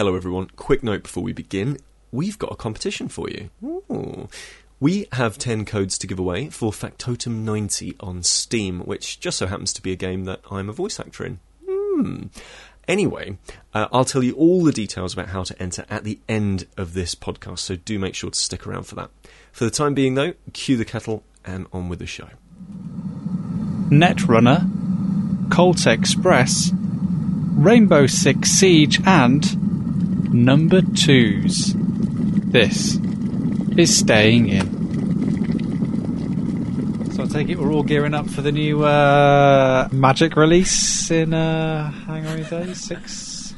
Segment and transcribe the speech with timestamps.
[0.00, 0.46] Hello, everyone.
[0.56, 1.76] Quick note before we begin
[2.10, 3.50] we've got a competition for you.
[3.62, 4.30] Ooh.
[4.80, 9.46] We have 10 codes to give away for Factotum 90 on Steam, which just so
[9.46, 11.38] happens to be a game that I'm a voice actor in.
[11.68, 12.22] Hmm.
[12.88, 13.36] Anyway,
[13.74, 16.94] uh, I'll tell you all the details about how to enter at the end of
[16.94, 19.10] this podcast, so do make sure to stick around for that.
[19.52, 22.30] For the time being, though, cue the kettle and on with the show.
[23.90, 24.66] Netrunner,
[25.50, 29.69] Colt Express, Rainbow Six Siege, and
[30.32, 31.74] Number Twos.
[31.74, 32.98] This
[33.76, 34.80] is staying in.
[37.12, 41.34] So I take it we're all gearing up for the new uh, Magic release in
[41.34, 42.80] uh, many days?
[42.80, 43.54] Six,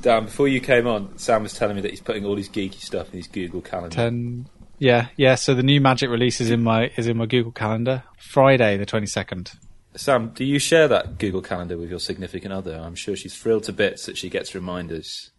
[0.00, 2.80] Dan, before you came on, Sam was telling me that he's putting all his geeky
[2.80, 3.94] stuff in his Google Calendar.
[3.94, 4.48] ten.
[4.78, 5.34] Yeah, yeah.
[5.34, 8.02] So the new Magic release is in my is in my Google Calendar.
[8.18, 9.52] Friday the twenty second.
[9.94, 12.74] Sam, do you share that Google Calendar with your significant other?
[12.74, 15.30] I'm sure she's thrilled to bits that she gets reminders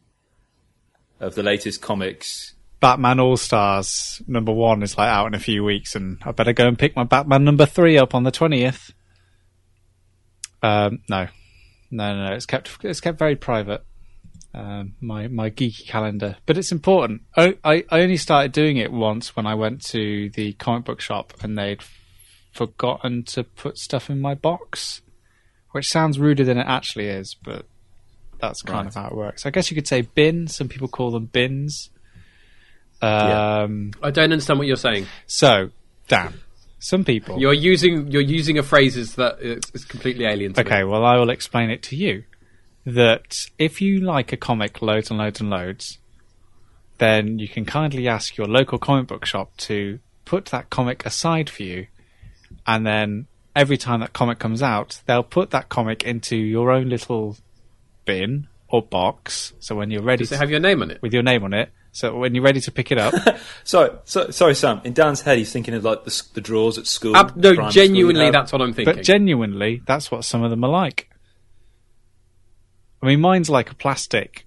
[1.20, 2.54] of the latest comics.
[2.80, 6.54] Batman All Stars number one is like out in a few weeks, and I better
[6.54, 8.92] go and pick my Batman number three up on the twentieth.
[10.62, 11.28] Um, no,
[11.92, 12.34] no, no, no.
[12.34, 13.84] It's kept it's kept very private.
[14.54, 17.22] Um, my my geeky calendar, but it's important.
[17.36, 21.02] I, I I only started doing it once when I went to the comic book
[21.02, 21.84] shop and they'd
[22.54, 25.02] forgotten to put stuff in my box,
[25.72, 27.66] which sounds ruder than it actually is, but
[28.48, 28.88] that's kind Right.
[28.88, 29.46] of how it works.
[29.46, 30.48] I guess you could say bin.
[30.48, 31.90] Some people call them bins.
[33.02, 33.62] Yeah.
[33.64, 35.06] Um, I don't understand what you're saying.
[35.28, 35.70] So,
[36.08, 36.34] damn.
[36.80, 37.40] some people.
[37.40, 40.68] You're using you're using a phrases that is, is completely alien to me.
[40.68, 40.90] Okay, me.
[40.90, 42.24] well, I will explain it to you.
[42.86, 45.98] That if you like a comic loads and loads and loads,
[47.00, 51.50] then you can kindly ask your local comic book shop to put that comic aside
[51.50, 51.88] for you,
[52.66, 56.90] and then every time that comic comes out, they'll put that comic into your own
[56.90, 57.38] little
[58.06, 59.54] bin or box.
[59.60, 61.02] So when you're ready Does it to, have your name on it?
[61.02, 63.14] with your name on it, so when you're ready to pick it up,
[63.64, 64.82] Sorry, so, sorry, Sam.
[64.84, 67.16] In Dan's head, he's thinking of like the, the drawers at school.
[67.16, 68.96] Ab- no, primary school you genuinely, that's what I'm thinking.
[68.96, 71.10] But genuinely, that's what some of them are like.
[73.02, 74.46] I mean, mine's like a plastic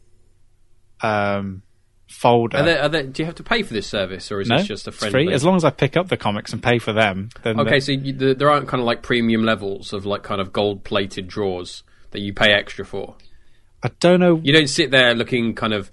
[1.01, 1.63] um,
[2.09, 2.59] folder.
[2.59, 4.59] are there, are there, do you have to pay for this service, or is no,
[4.59, 5.27] this just a friendly?
[5.27, 5.33] free.
[5.33, 7.93] As long as I pick up the comics and pay for them, then Okay, so
[7.93, 11.29] you, the, there aren't kind of like premium levels of like kind of gold plated
[11.29, 13.17] drawers that you pay extra for.
[13.83, 14.41] I don't know.
[14.43, 15.91] You don't sit there looking kind of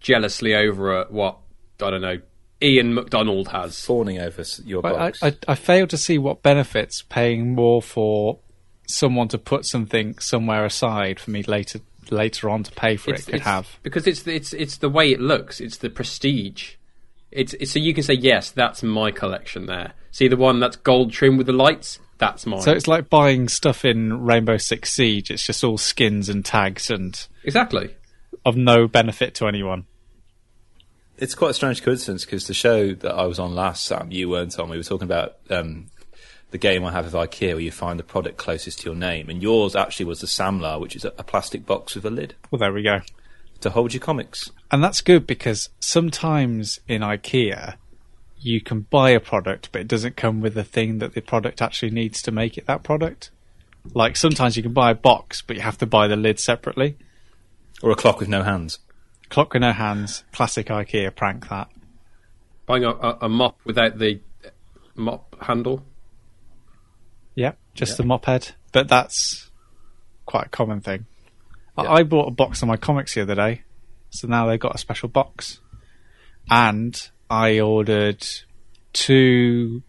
[0.00, 1.38] jealously over at what
[1.80, 2.20] I don't know
[2.62, 3.84] Ian McDonald has.
[3.84, 5.22] fawning over your I, box.
[5.22, 8.38] I, I fail to see what benefits paying more for
[8.86, 11.80] someone to put something somewhere aside for me later
[12.10, 13.78] later on to pay for it could have.
[13.82, 15.60] because it's it's it's the way it looks.
[15.60, 16.74] It's the prestige.
[17.30, 19.66] It's, it's so you can say yes, that's my collection.
[19.66, 21.98] There, see the one that's gold trim with the lights.
[22.18, 22.62] That's mine.
[22.62, 25.30] So it's like buying stuff in Rainbow Six Siege.
[25.30, 27.94] It's just all skins and tags and exactly.
[28.44, 29.86] of no benefit to anyone.
[31.18, 34.28] it's quite a strange coincidence because the show that I was on last, Sam, you
[34.28, 34.68] weren't on.
[34.70, 35.86] We were talking about um,
[36.50, 39.28] the game I have of IKEA, where you find the product closest to your name,
[39.28, 42.34] and yours actually was the Samla, which is a, a plastic box with a lid
[42.50, 43.00] Well, there we go.
[43.60, 44.50] to hold your comics.
[44.70, 47.74] And that's good because sometimes in IKEA,
[48.42, 51.62] you can buy a product, but it doesn't come with the thing that the product
[51.62, 53.30] actually needs to make it that product.
[53.94, 56.96] Like sometimes you can buy a box, but you have to buy the lid separately.
[57.82, 58.78] Or a clock with no hands.
[59.28, 61.68] Clock with no hands, classic IKEA prank that.
[62.66, 64.20] Buying a, a, a mop without the
[64.94, 65.84] mop handle.
[67.34, 68.52] Yeah, just the mop head.
[68.72, 69.50] But that's
[70.26, 71.06] quite a common thing.
[71.76, 73.62] I- I bought a box of my comics the other day,
[74.10, 75.60] so now they've got a special box.
[76.50, 78.26] And I ordered
[78.92, 79.82] two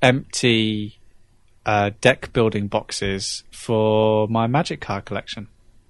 [0.00, 1.00] empty
[1.66, 5.48] uh, deck building boxes for my magic card collection.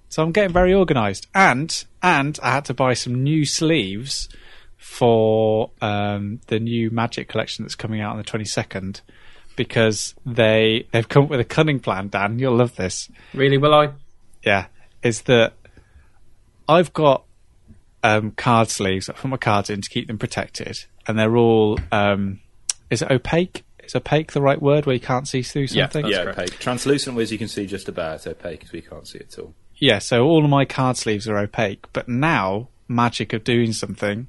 [0.09, 1.27] So I'm getting very organised.
[1.35, 4.29] And and I had to buy some new sleeves
[4.77, 9.01] for um, the new magic collection that's coming out on the 22nd
[9.55, 12.07] because they they've come up with a cunning plan.
[12.07, 13.11] Dan, you'll love this.
[13.35, 13.91] Really, will I?
[14.43, 14.65] Yeah,
[15.03, 15.53] is that
[16.67, 17.26] I've got
[18.03, 19.09] um, card sleeves.
[19.09, 21.79] I put my cards in to keep them protected, and they're all.
[21.91, 22.39] Um,
[22.89, 23.63] is it opaque?
[23.83, 26.03] Is opaque the right word where you can't see through Yeah, something?
[26.03, 26.39] That's yeah, correct.
[26.39, 26.59] opaque.
[26.59, 28.27] Translucent was you can see just about.
[28.27, 29.53] Opaque as we can't see it at all.
[29.75, 34.27] Yeah, so all of my card sleeves are opaque, but now Magic of doing something,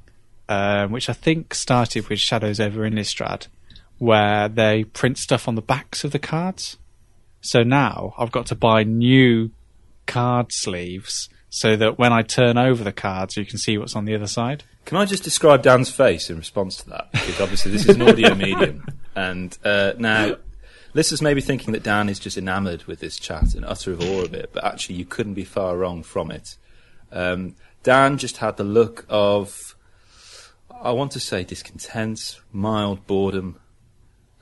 [0.49, 3.47] um, which I think started with Shadows over Innistrad,
[3.99, 6.77] where they print stuff on the backs of the cards.
[7.41, 9.51] So now I've got to buy new
[10.07, 14.05] card sleeves so that when I turn over the cards, you can see what's on
[14.05, 14.65] the other side.
[14.85, 17.13] Can I just describe Dan's face in response to that?
[17.13, 18.85] Because obviously this is an audio medium,
[19.15, 20.37] and uh, now
[20.95, 24.01] listeners may be thinking that Dan is just enamoured with this chat and utter of
[24.01, 26.57] awe of it, but actually you couldn't be far wrong from it.
[27.13, 29.77] Um, Dan just had the look of,
[30.71, 33.61] I want to say, discontent, mild boredom,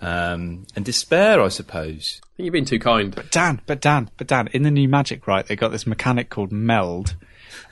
[0.00, 2.20] um, and despair, I suppose.
[2.22, 3.14] I think you've been too kind.
[3.14, 6.28] But Dan, but Dan, but Dan, in the new Magic, right, they got this mechanic
[6.30, 7.16] called meld,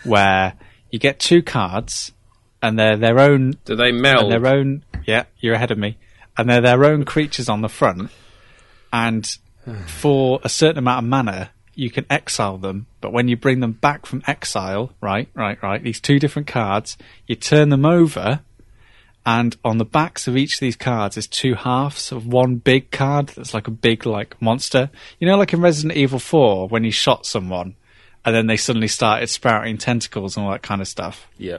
[0.05, 0.55] where
[0.91, 2.13] you get two cards,
[2.63, 4.33] and they're their own, Do they meld?
[4.33, 4.85] their own.
[5.07, 5.99] Yeah, you're ahead of me,
[6.37, 8.11] and they're their own creatures on the front,
[8.93, 9.27] and
[9.87, 12.87] for a certain amount of mana, you can exile them.
[13.01, 16.97] But when you bring them back from exile, right, right, right, these two different cards,
[17.27, 18.41] you turn them over.
[19.27, 22.91] And on the backs of each of these cards is two halves of one big
[22.91, 24.91] card that's like a big like monster.
[25.19, 27.77] You know, like in Resident Evil 4 when you shot someone
[28.25, 31.27] and then they suddenly started sprouting tentacles and all that kind of stuff.
[31.39, 31.59] Yeah.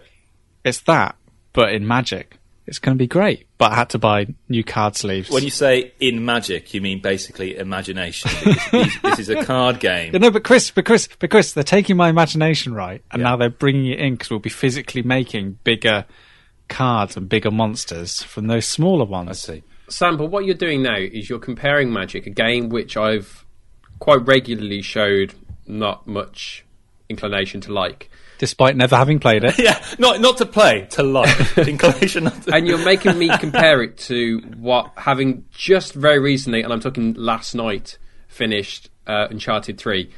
[0.64, 1.16] It's that,
[1.54, 2.38] but in Magic.
[2.68, 3.46] It's going to be great.
[3.60, 5.30] But I had to buy new card sleeves.
[5.30, 8.32] When you say in magic, you mean basically imagination.
[8.72, 10.14] these- this is a card game.
[10.14, 13.30] Yeah, no, but Chris, but Chris, but Chris, they're taking my imagination right, and Yeah.
[13.30, 16.06] now they're bringing it in because we'll be physically making bigger
[16.68, 19.30] cards and bigger monsters from those smaller ones.
[19.30, 19.64] I see.
[19.88, 23.46] Sam, but what you're doing now is you're comparing Magic, a game which I've
[24.00, 25.34] quite regularly showed
[25.68, 26.66] not much
[27.10, 31.58] inclination to like, Despite never having played it, Yeah, not not to play, to like.
[31.58, 32.52] Inclination not to.
[32.56, 37.14] and you're making me compare it to what having just very recently, and I'm talking
[37.14, 37.98] last night,
[38.28, 40.12] finished uh, Uncharted Three,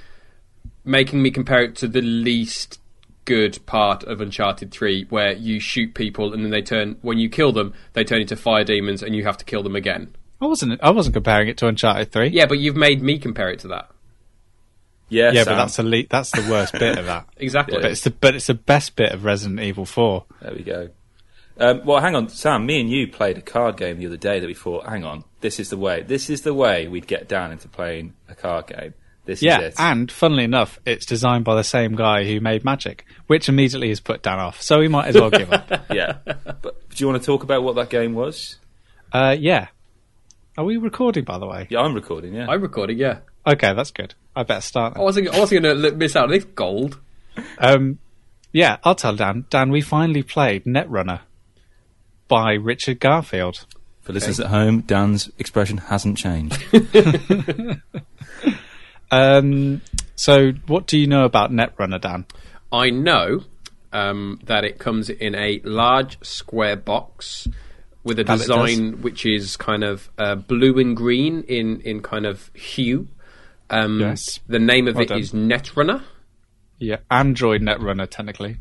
[0.84, 2.80] making me compare it to the least
[3.28, 7.30] good part of Uncharted Three, where you shoot people and then they turn when you
[7.30, 10.16] kill them, they turn into fire demons, and you have to kill them again.
[10.42, 10.82] I wasn't.
[10.82, 12.30] I wasn't comparing it to Uncharted Three.
[12.30, 13.92] Yeah, but you've made me compare it to that.
[15.10, 15.54] yeah, yeah, Sam.
[15.54, 17.28] but that's the le- that's the worst bit of that.
[17.38, 17.80] Exactly.
[17.80, 20.26] But it's the but it's the best bit of Resident Evil Four.
[20.42, 20.90] There we go.
[21.60, 22.66] Um, well, hang on, Sam.
[22.66, 25.24] Me and you played a card game the other day that we thought, hang on,
[25.42, 26.04] this is the way.
[26.04, 28.94] This is the way we'd get down into playing a card game.
[29.28, 29.80] This Yeah, is it.
[29.80, 34.00] and funnily enough, it's designed by the same guy who made Magic, which immediately has
[34.00, 34.62] put Dan off.
[34.62, 35.70] So we might as well give up.
[35.92, 36.14] yeah.
[36.26, 38.58] But do you want to talk about what that game was?
[39.14, 39.68] Uh, yeah.
[40.58, 41.68] Are we recording, by the way?
[41.70, 42.34] Yeah, I'm recording.
[42.34, 42.48] Yeah.
[42.50, 42.98] I'm recording.
[42.98, 43.20] yeah.
[43.46, 44.16] Okay, that's good.
[44.36, 44.98] I better start.
[44.98, 45.30] I wasn't.
[45.30, 47.00] I wasn't going to miss out on this gold.
[47.60, 48.00] Um,
[48.52, 49.46] yeah, I'll tell Dan.
[49.50, 51.20] Dan, we finally played Netrunner
[52.28, 53.66] by Richard Garfield.
[54.02, 56.64] For listeners at home, Dan's expression hasn't changed.
[59.12, 59.82] Um,
[60.16, 62.26] so, what do you know about Netrunner, Dan?
[62.72, 63.44] I know
[63.94, 67.48] um, that it comes in a large square box
[68.04, 72.26] with a That design which is kind of uh, blue and green in, in kind
[72.26, 73.08] of hue.
[73.70, 74.40] Um, Yes.
[74.48, 75.20] The name of Well it done.
[75.20, 76.04] is Netrunner,
[76.80, 78.58] Yeah, Android Netrunner, technically.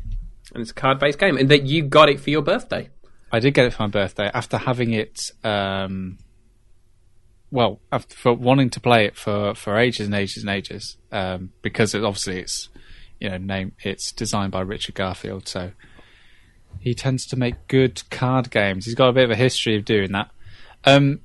[0.53, 2.89] and it's a card-based game, and that you got it for your birthday.
[3.31, 5.19] I did get it for my birthday after having it.
[5.43, 6.17] Um,
[7.51, 7.79] well,
[8.09, 12.03] for wanting to play it for, for ages and ages and ages, um, because it,
[12.03, 12.69] obviously it's
[13.19, 15.71] you know name it's designed by Richard Garfield, so
[16.79, 18.85] he tends to make good card games.
[18.85, 20.29] He's got a bit of a history of doing that.
[20.85, 21.21] Um,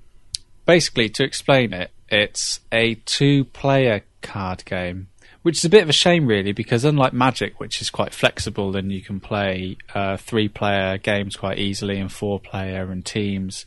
[0.65, 5.09] basically, to explain it, it's a two-player card game,
[5.43, 8.77] which is a bit of a shame, really, because unlike Magic, which is quite flexible
[8.77, 13.67] and you can play uh, three-player games quite easily and four-player and teams,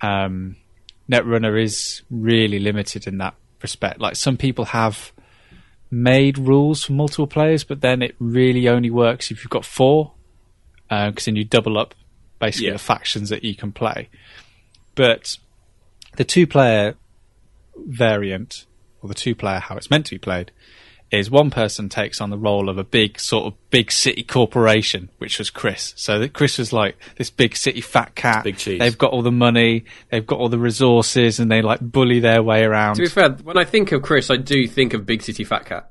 [0.00, 0.56] um,
[1.10, 4.00] Netrunner is really limited in that respect.
[4.00, 5.12] Like some people have
[5.90, 10.12] made rules for multiple players, but then it really only works if you've got four,
[10.90, 11.94] uh, because then you double up
[12.40, 12.72] basically Yeah.
[12.74, 14.08] the factions that you can play.
[14.94, 15.38] But
[16.16, 16.94] the two-player
[17.76, 18.66] variant,
[19.02, 20.50] or the two-player how it's meant to be played,
[21.10, 25.10] is one person takes on the role of a big sort of big city corporation,
[25.18, 25.94] which was Chris.
[25.96, 28.44] So that Chris was like this big city fat cat.
[28.44, 28.80] Big cheese.
[28.80, 32.42] They've got all the money, they've got all the resources, and they like bully their
[32.42, 32.96] way around.
[32.96, 35.66] To be fair, when I think of Chris, I do think of Big City Fat
[35.66, 35.90] Cat.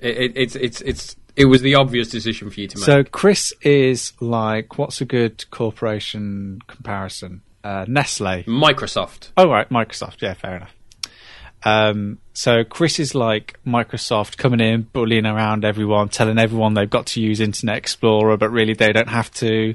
[0.00, 2.84] It, it, it's it's it's it was the obvious decision for you to make.
[2.84, 7.42] So Chris is like, what's a good corporation comparison?
[7.62, 8.44] Uh, Nestle.
[8.44, 9.30] Microsoft.
[9.36, 10.20] Oh right, Microsoft.
[10.20, 10.74] Yeah, fair enough.
[11.64, 17.06] Um, so Chris is like Microsoft coming in, bullying around everyone, telling everyone they've got
[17.06, 19.74] to use Internet Explorer, but really they don't have to.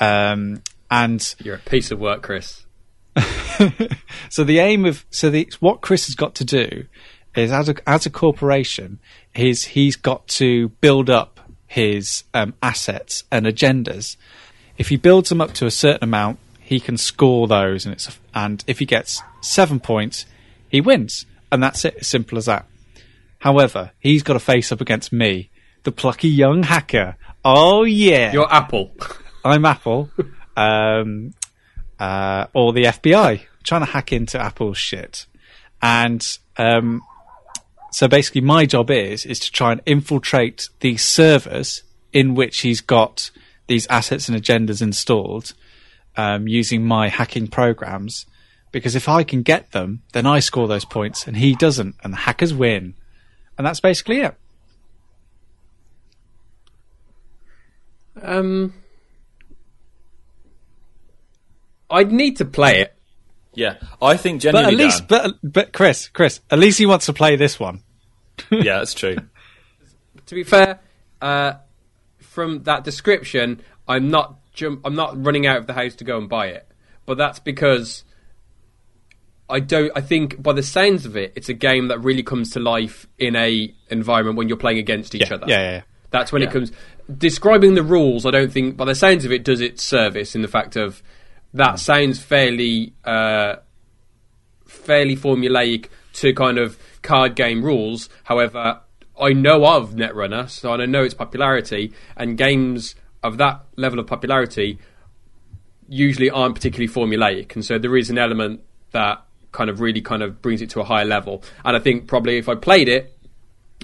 [0.00, 2.64] Um, and You're a piece of work, Chris.
[4.28, 6.86] so the aim of so the what Chris has got to do
[7.34, 8.98] is as a as a corporation,
[9.34, 14.16] he's he's got to build up his um, assets and agendas.
[14.76, 18.18] If he builds them up to a certain amount, he can score those, and it's
[18.34, 20.26] and if he gets seven points,
[20.68, 21.96] he wins, and that's it.
[22.00, 22.66] As simple as that.
[23.38, 25.50] However, he's got to face up against me,
[25.84, 27.16] the plucky young hacker.
[27.44, 28.92] Oh yeah, You're Apple.
[29.44, 30.10] I'm Apple,
[30.56, 31.34] um,
[31.98, 35.26] uh, or the FBI, trying to hack into Apple's shit.
[35.80, 37.02] And um,
[37.92, 41.82] so basically, my job is is to try and infiltrate the servers
[42.12, 43.30] in which he's got
[43.66, 45.54] these assets and agendas installed
[46.16, 48.26] um, using my hacking programs.
[48.70, 52.12] Because if I can get them, then I score those points, and he doesn't, and
[52.12, 52.94] the hackers win.
[53.56, 54.34] And that's basically it.
[58.22, 58.74] Um,
[61.90, 62.94] I'd need to play it.
[63.54, 67.06] Yeah, I think But at least, Dan- but but Chris, Chris, at least he wants
[67.06, 67.82] to play this one.
[68.50, 69.16] yeah, that's true.
[70.26, 70.80] To be fair,
[71.20, 71.54] uh,
[72.18, 76.18] from that description, I'm not jump, I'm not running out of the house to go
[76.18, 76.68] and buy it.
[77.06, 78.04] But that's because
[79.50, 79.90] I don't.
[79.96, 83.06] I think by the sounds of it, it's a game that really comes to life
[83.18, 85.46] in a environment when you're playing against each Yeah, other.
[85.48, 85.82] yeah, yeah, yeah.
[86.10, 86.48] That's when Yeah.
[86.48, 86.72] it comes.
[87.16, 90.42] Describing the rules, I don't think, by the sounds of it, does it service in
[90.42, 91.02] the fact of
[91.54, 93.56] that sounds fairly, uh,
[94.66, 98.08] fairly formulaic to kind of card game rules.
[98.24, 98.80] However,
[99.20, 104.06] I know of Netrunner, so I know its popularity, and games of that level of
[104.06, 104.78] popularity
[105.88, 108.60] usually aren't particularly formulaic, and so there is an element
[108.92, 111.42] that kind of really kind of brings it to a higher level.
[111.64, 113.16] And I think probably if I played it,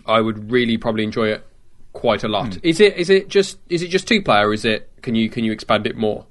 [0.07, 1.47] I would really probably enjoy it
[1.93, 2.59] quite a lot.
[2.63, 4.49] Is it is it just is it just two player?
[4.49, 6.27] Or is it can you can you expand it more?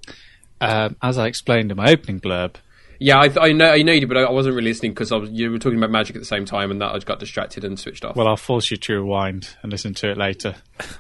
[0.62, 2.56] Um, as I explained in my opening blurb,
[3.04, 5.12] Yeah, I, I know I know you did, but I, I wasn't really listening because
[5.30, 7.78] you were talking about magic at the same time, and that I got distracted and
[7.78, 8.16] switched off.
[8.16, 10.56] well, I'll force you to rewind and listen to it later.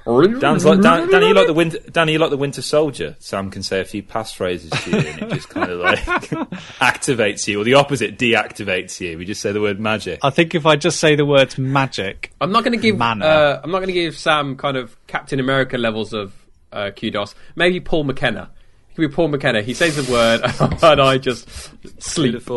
[0.05, 1.79] Dan's like Dan, Danny, you like the winter.
[1.89, 3.15] Danny, you like the Winter Soldier.
[3.19, 5.99] Sam can say a few passphrases to you, and it just kind of like
[6.81, 9.17] activates you, or the opposite, deactivates you.
[9.17, 10.19] We just say the word magic.
[10.23, 13.61] I think if I just say the words magic, I'm not going to give uh,
[13.63, 16.33] I'm not going to give Sam kind of Captain America levels of
[16.73, 17.33] uh, kudos.
[17.55, 18.51] Maybe Paul McKenna.
[18.93, 19.63] It could be Paul McKenna.
[19.63, 20.41] He says a word,
[20.83, 21.49] and I just
[21.99, 22.35] sleep.
[22.35, 22.47] have?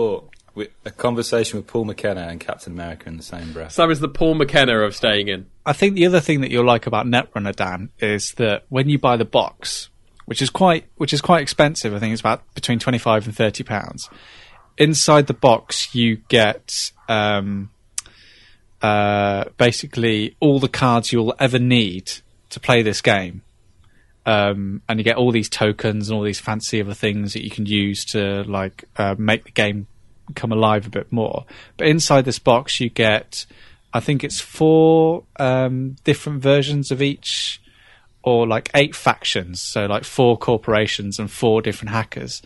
[0.54, 3.72] With a conversation with Paul McKenna and Captain America in the same breath.
[3.72, 5.46] Sam is the Paul McKenna of staying in.
[5.64, 8.98] I think the other thing that you'll like about Netrunner, Dan, is that when you
[8.98, 9.88] buy the box,
[10.26, 13.34] which is quite which is quite expensive, I think it's about between twenty five and
[13.34, 14.10] thirty pounds.
[14.76, 17.70] Inside the box, you get um,
[18.82, 22.12] uh, basically all the cards you'll ever need
[22.50, 23.40] to play this game.
[24.26, 27.50] Um, and you get all these tokens and all these fancy other things that you
[27.50, 29.86] can use to like uh, make the game
[30.34, 31.46] come alive a bit more.
[31.76, 33.46] But inside this box, you get,
[33.94, 37.62] I think it's four um, different versions of each,
[38.24, 39.60] or like eight factions.
[39.60, 42.42] So like four corporations and four different hackers.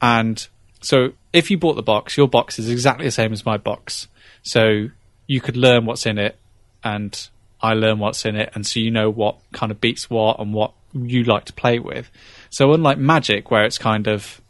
[0.00, 0.46] And
[0.80, 4.06] so if you bought the box, your box is exactly the same as my box.
[4.42, 4.90] So
[5.26, 6.38] you could learn what's in it,
[6.84, 7.28] and
[7.60, 10.54] I learn what's in it, and so you know what kind of beats what and
[10.54, 10.72] what
[11.04, 12.10] you like to play with.
[12.50, 14.40] So unlike Magic, where it's kind of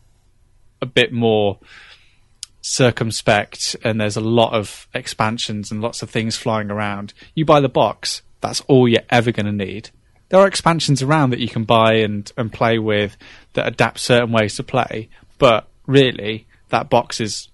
[0.81, 1.59] a bit more
[2.61, 7.61] circumspect and there's a lot of expansions and lots of things flying around, you buy
[7.61, 9.91] the box, that's all you're ever going to need.
[10.29, 13.17] There are expansions around that you can buy and, and play with
[13.53, 17.49] that adapt certain ways to play, but really that box is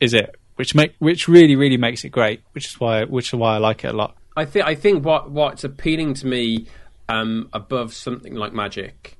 [0.00, 3.34] is it, which make which really really makes it great, which is why which is
[3.34, 4.16] why I like it a lot.
[4.36, 6.66] I think I think what what's appealing to me
[7.08, 9.18] um, above something like Magic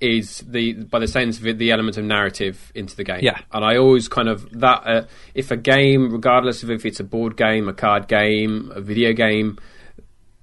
[0.00, 3.20] is the by the sense of it the element of narrative into the game.
[3.22, 3.40] Yeah.
[3.52, 7.04] and I always kind of that uh, if a game, regardless of if it's a
[7.04, 9.58] board game, a card game, a video game.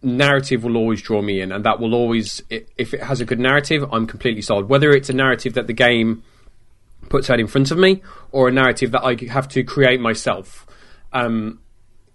[0.02, 3.40] Narrative will always draw me in, and that will always, if it has a good
[3.40, 4.70] narrative, I'm completely sold.
[4.70, 6.22] Whether it's a narrative that the game
[7.10, 10.68] puts out in front of me, or a narrative that I have to create myself.
[11.12, 11.60] Um,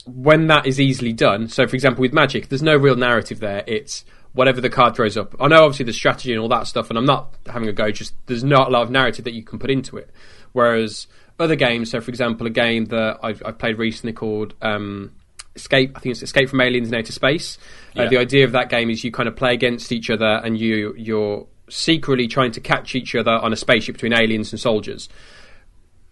[0.07, 3.65] when that is easily done, so for example with Magic, there's no real narrative there.
[3.67, 5.35] It's whatever the card throws up.
[5.41, 7.91] I know obviously the strategy and all that stuff, and I'm not having a go.
[7.91, 10.11] Just there's not a lot of narrative that you can put into it.
[10.53, 11.07] Whereas
[11.39, 15.13] other games, so for example, a game that I've, I've played recently called um,
[15.57, 15.93] Escape.
[15.97, 17.59] I think it's Escape from Aliens in Outer Space.
[17.97, 18.09] Uh, Yeah.
[18.09, 20.95] the idea of that game is you kind of play against each other, and you
[20.97, 25.09] you're secretly trying to catch each other on a spaceship between aliens and soldiers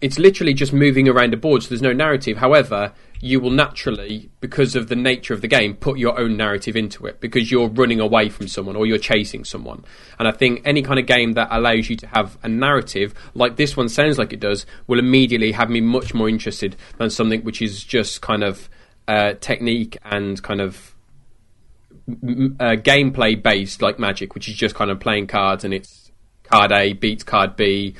[0.00, 2.37] it's literally just moving around a board, so there's no narrative.
[2.37, 6.76] However, you will naturally, because of the nature of the game, put your own narrative
[6.76, 9.85] into it because you're running away from someone or you're chasing someone.
[10.21, 13.57] And I think any kind of game that allows you to have a narrative, like
[13.57, 17.43] this one sounds like it does, will immediately have me much more interested than something
[17.43, 18.69] which is just kind of
[19.09, 20.95] uh, technique and kind of
[22.09, 26.12] uh, gameplay based, like Magic, which is just kind of playing cards and it's
[26.45, 27.97] card A beats card B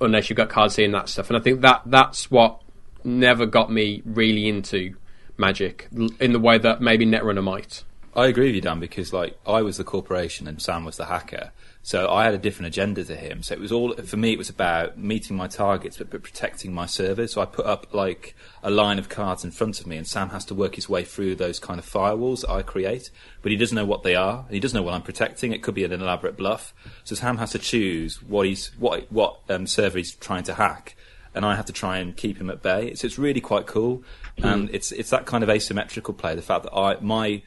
[0.00, 1.30] unless you've got card C and that stuff.
[1.30, 2.60] And I think that that's what
[3.04, 4.94] never got me really into
[5.36, 5.88] Magic
[6.20, 7.82] in the way that maybe Netrunner might.
[8.14, 11.06] I agree with you, Dan, because like I was the corporation and Sam was the
[11.06, 11.50] hacker,
[11.86, 13.42] so I had a different agenda to him.
[13.42, 14.32] So it was all for me.
[14.32, 17.34] It was about meeting my targets, but, but protecting my servers.
[17.34, 20.30] So I put up like a line of cards in front of me, and Sam
[20.30, 23.10] has to work his way through those kind of firewalls that I create.
[23.42, 25.52] But he doesn't know what they are, and he doesn't know what I'm protecting.
[25.52, 26.72] It could be an elaborate bluff.
[27.04, 30.96] So Sam has to choose what he's what what um, server he's trying to hack,
[31.34, 32.94] and I have to try and keep him at bay.
[32.94, 34.02] So it's really quite cool,
[34.38, 36.34] and it's it's that kind of asymmetrical play.
[36.34, 37.42] The fact that I my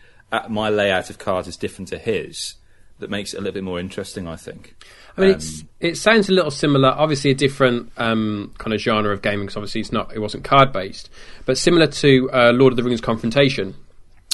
[0.47, 2.53] my layout of cards is different to his
[2.99, 4.27] that makes it a little bit more interesting.
[4.27, 4.75] I think.
[5.17, 6.89] I mean, Um, it's, it sounds a little similar.
[6.89, 9.45] Obviously, a different um, kind of genre of gaming.
[9.47, 10.13] Because obviously, it's not.
[10.13, 11.09] It wasn't card based,
[11.45, 13.75] but similar to uh, Lord of the Rings Confrontation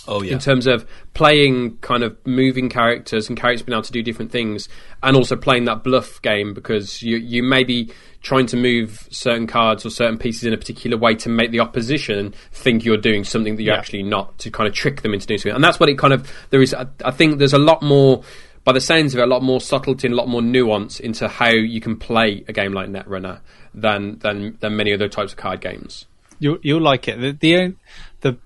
[0.08, 3.92] oh yeah, in terms of playing kind of moving characters and characters being able to
[3.92, 4.68] do different things,
[5.02, 7.92] and also playing that bluff game because you you may be
[8.22, 11.60] trying to move certain cards or certain pieces in a particular way to make the
[11.60, 13.80] opposition think you're doing something that you're Yeah.
[13.80, 15.56] actually not to kind of trick them into doing something.
[15.56, 16.74] And that's what it kind of there is.
[16.74, 18.24] I, I think there's a lot more.
[18.64, 21.28] By the sounds of it, a lot more subtlety and a lot more nuance into
[21.28, 23.42] how you can play a game like Netrunner
[23.74, 26.06] than than than many other types of card games.
[26.40, 27.20] You'll you'll like it.
[27.20, 27.76] The, the
[28.22, 28.38] the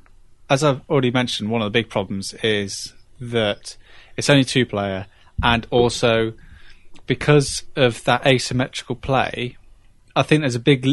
[0.50, 3.78] as I've already mentioned, one of the big problems is that
[4.16, 5.06] it's only two player,
[5.44, 6.34] and also
[7.06, 9.58] because of that asymmetrical play,
[10.16, 10.86] I think there's a big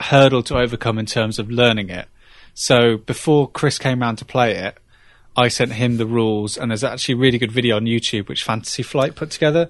[0.00, 2.08] hurdle to overcome in terms of learning it.
[2.52, 4.78] So before Chris came round to play it,
[5.36, 8.42] I sent him the rules, and there's actually a really good video on YouTube which
[8.44, 9.68] Fantasy Flight put together.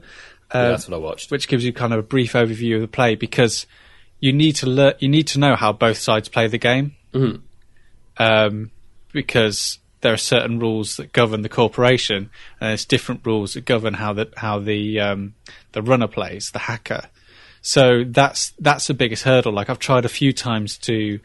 [0.54, 1.30] yeah, uh, that's what I watched.
[1.30, 3.66] which gives you kind of a brief overview of the play because
[4.20, 6.94] you need to learn, you need to know how both sides play the game.
[7.12, 7.40] Mhm.
[8.18, 8.70] Um,
[9.12, 12.30] because there are certain rules that govern the corporation,
[12.60, 15.34] and there's different rules that govern how the how the um,
[15.72, 17.08] the runner plays, the hacker.
[17.62, 19.52] So that's that's the biggest hurdle.
[19.52, 21.18] Like I've tried a few times to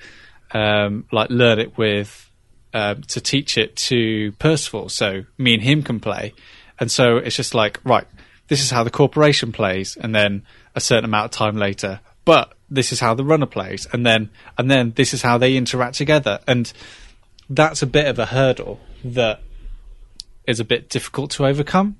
[0.53, 2.29] um, like learn it with
[2.73, 6.33] um, to teach it to Percival, so me and him can play.
[6.79, 8.07] And so it's just like right,
[8.47, 10.43] this is how the corporation plays, and then
[10.75, 14.29] a certain amount of time later, but this is how the runner plays, and then
[14.57, 16.71] and then this is how they interact together, and
[17.49, 19.41] that's a bit of a hurdle that
[20.47, 21.97] is a bit difficult to overcome.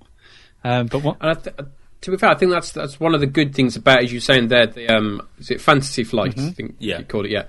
[0.64, 1.56] Um, but what, And I th-
[2.02, 4.18] to be fair, I think that's that's one of the good things about, as you
[4.18, 6.40] were saying there, the um, is it Fantasy Flight?
[6.40, 7.00] I think Yeah.
[7.00, 7.32] you called it.
[7.32, 7.44] Yeah.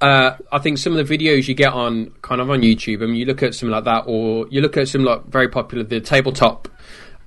[0.00, 3.06] Uh, I think some of the videos you get on kind of on YouTube, I
[3.06, 5.84] mean, you look at something like that, or you look at some like very popular
[5.84, 6.68] the tabletop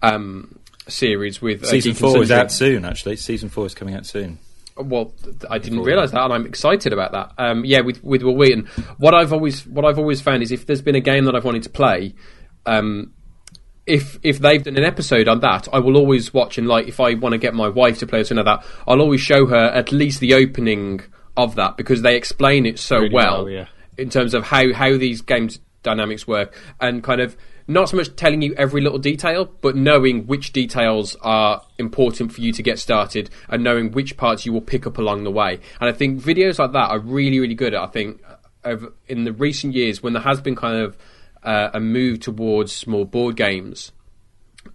[0.02, 0.58] um,
[0.88, 2.84] series with uh, Season Geek four is out soon.
[2.84, 4.40] Actually, season four is coming out soon.
[4.76, 5.14] Well,
[5.52, 7.34] I didn't realise that, and I'm excited about that.
[7.38, 10.66] Um, yeah, with with Wil Wheaton, what I've always what I've always found is if
[10.66, 12.16] there's been a game that I've wanted to play,
[12.66, 13.14] um,
[13.86, 17.00] if if they've done an episode on that, I will always watch and like if
[17.00, 19.46] I want to get my wife to play or something like that, I'll always show
[19.46, 21.02] her at least the opening
[21.38, 23.68] of that because they explain it so Really well, well, yeah.
[23.98, 27.36] in terms of how how these games dynamics work and kind of
[27.68, 32.42] not so much telling you every little detail, but knowing which details are important for
[32.42, 35.60] you to get started and knowing which parts you will pick up along the way.
[35.80, 37.74] And I think videos like that are really, really good.
[37.74, 38.22] I think
[38.66, 40.98] over, in the recent years, when there has been kind of
[41.44, 43.92] uh, a move towards more board games,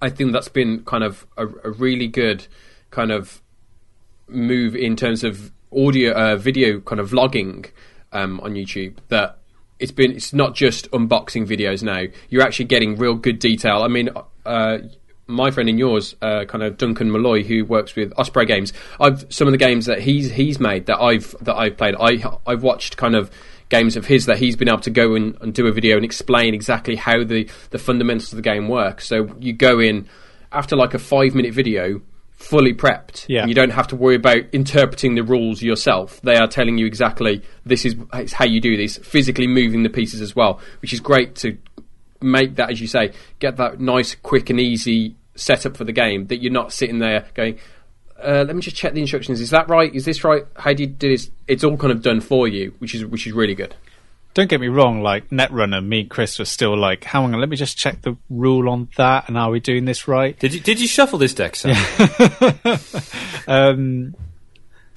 [0.00, 2.46] I think that's been kind of a, a really good
[2.90, 3.42] kind of
[4.28, 7.70] move in terms of audio, uh, video kind of vlogging
[8.12, 8.96] um, on YouTube.
[9.08, 9.38] That
[9.78, 12.04] it's been it's not just unboxing videos now.
[12.28, 13.82] You're actually getting real good detail.
[13.82, 14.10] I mean,
[14.44, 14.78] uh,
[15.26, 18.72] my friend and yours, uh, kind of Duncan Molloy, who works with Osprey Games.
[18.98, 21.94] I've some of the games that he's he's made that I've that I've played.
[22.00, 23.30] I I've watched kind of
[23.68, 26.04] games of his that he's been able to go in and do a video and
[26.04, 29.00] explain exactly how the the fundamentals of the game work.
[29.00, 30.08] So you go in
[30.50, 32.00] after like a five minute video
[32.38, 33.26] fully prepped.
[33.28, 33.46] Yeah.
[33.46, 36.20] You don't have to worry about interpreting the rules yourself.
[36.22, 39.90] They are telling you exactly this is it's how you do this, physically moving the
[39.90, 41.58] pieces as well, which is great to
[42.22, 46.28] make that, as you say, get that nice, quick, and easy setup for the game
[46.28, 47.58] that you're not sitting there going,
[48.22, 49.40] uh, let me just check the instructions.
[49.40, 49.92] Is that right?
[49.92, 50.44] Is this right?
[50.56, 51.30] How do you do this?
[51.48, 53.74] It's all kind of done for you, which is which is really good.
[54.34, 57.48] Don't get me wrong, like Netrunner, me and Chris were still like, hang on, let
[57.48, 60.38] me just check the rule on that, and are we doing this right?
[60.38, 61.74] Did you did you shuffle this deck, Sam?
[63.48, 64.14] Um,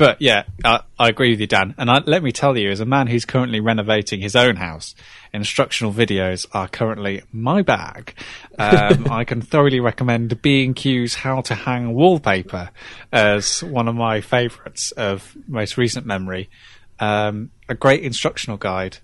[0.01, 1.75] but yeah, I, I agree with you, Dan.
[1.77, 4.95] And I, let me tell you, as a man who's currently renovating his own house,
[5.31, 8.15] instructional videos are currently my bag.
[8.57, 12.71] Um, I can thoroughly recommend B&Q's How to Hang Wallpaper
[13.11, 16.49] as one of my favourites of most recent memory.
[16.99, 18.97] Um, a great instructional guide.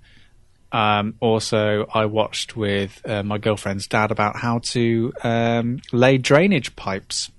[0.72, 6.76] Um, also, I watched with uh, my girlfriend's dad about how to um, lay drainage
[6.76, 7.32] pipes.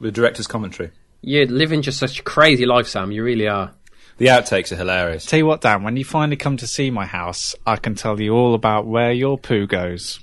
[0.00, 0.90] The director's commentary.
[1.22, 3.10] You're living just such a crazy life, Sam.
[3.10, 3.72] You really are.
[4.18, 5.26] The outtakes are hilarious.
[5.26, 8.20] Tell you what, Dan, when you finally come to see my house, I can tell
[8.20, 10.20] you all about where your poo goes.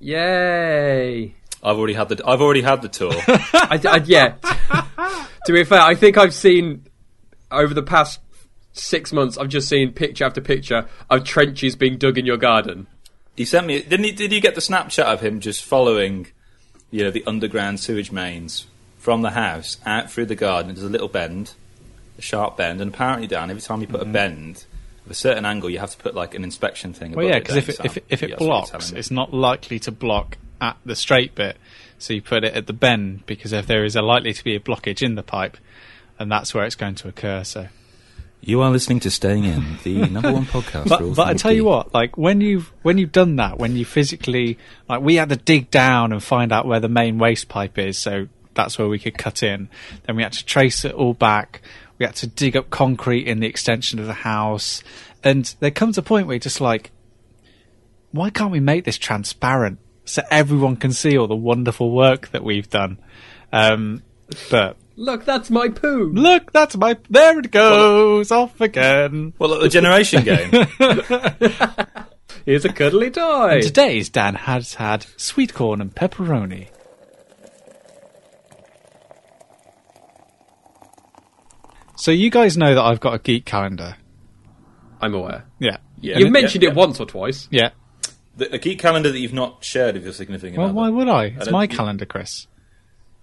[0.00, 1.34] Yay!
[1.62, 3.12] I've already had the I've already had the tour.
[3.28, 4.34] I, I, yeah.
[5.46, 6.86] to be fair, I think I've seen
[7.50, 8.20] over the past
[8.72, 9.38] six months.
[9.38, 12.86] I've just seen picture after picture of trenches being dug in your garden.
[13.36, 16.28] he sent me didn't he did you get the Snapchat of him just following
[16.90, 18.66] you know the underground sewage mains
[18.98, 21.52] from the house out through the garden there's a little bend
[22.18, 24.12] a sharp bend and apparently Dan every time you put a mm-hmm.
[24.12, 24.64] bend
[25.04, 27.54] of a certain angle you have to put like an inspection thing Well, yeah, because
[27.54, 29.78] don't if it, if it, if it Yeah, that's what you're blocks, it's not likely
[29.80, 31.56] to block at the straight bit.
[31.98, 34.54] So you put it at the bend because if there is a likely to be
[34.54, 35.56] a blockage in the pipe,
[36.18, 37.44] and that's where it's going to occur.
[37.44, 37.68] So,
[38.40, 41.64] you are listening to Staying In the number one podcast but but I tell you
[41.64, 45.36] what, like when you've when you've done that, when you physically like we had to
[45.36, 48.98] dig down and find out where the main waste pipe is, so that's where we
[48.98, 49.68] could cut in.
[50.04, 51.62] Then we had to trace it all back.
[51.98, 54.82] We had to dig up concrete in the extension of the house,
[55.22, 56.90] and there comes a point where you're just like,
[58.12, 62.44] why can't we make this transparent so everyone can see all the wonderful work that
[62.44, 62.98] we've done?
[63.52, 64.02] Um,
[64.50, 66.10] but Look, that's my poo.
[66.12, 69.32] look, that's my there it goes off again.
[69.38, 70.50] well at the generation game
[72.44, 73.54] Here's a cuddly toy.
[73.54, 76.68] And today's Dan has had sweet corn and pepperoni.
[81.96, 83.96] So you guys know that I've got a geek calendar.
[85.00, 85.44] I'm aware.
[85.60, 85.76] Yeah.
[86.00, 86.70] yeah, You've mentioned yeah.
[86.70, 87.46] it once or twice.
[87.52, 87.70] Yeah.
[88.36, 90.74] the, a geek calendar that you've not shared with your significant Well, other.
[90.74, 91.24] why would I?
[91.26, 92.47] It's don't- my you- calendar, Chris.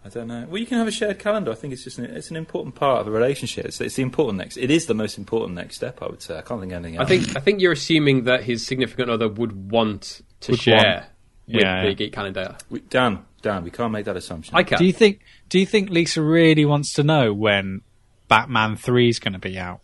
[0.05, 0.45] I don't know.
[0.47, 1.51] Well, you can have a shared calendar.
[1.51, 3.65] I think it's just an, it's an important part of a relationship.
[3.65, 4.55] It's, it's the important next.
[4.55, 5.99] It is the most important next step.
[6.01, 6.37] I would say.
[6.37, 7.09] I can't think of anything I else.
[7.09, 11.05] think I think you're assuming that his significant other would want to Would share want.
[11.47, 11.93] with Yeah, the yeah.
[11.93, 12.55] geek calendar.
[12.69, 14.55] We, Dan, Dan, we can't make that assumption.
[14.55, 14.77] I can.
[14.77, 15.21] Do you think?
[15.49, 17.81] Do you think Lisa really wants to know when
[18.27, 19.81] Batman Three is going to be out?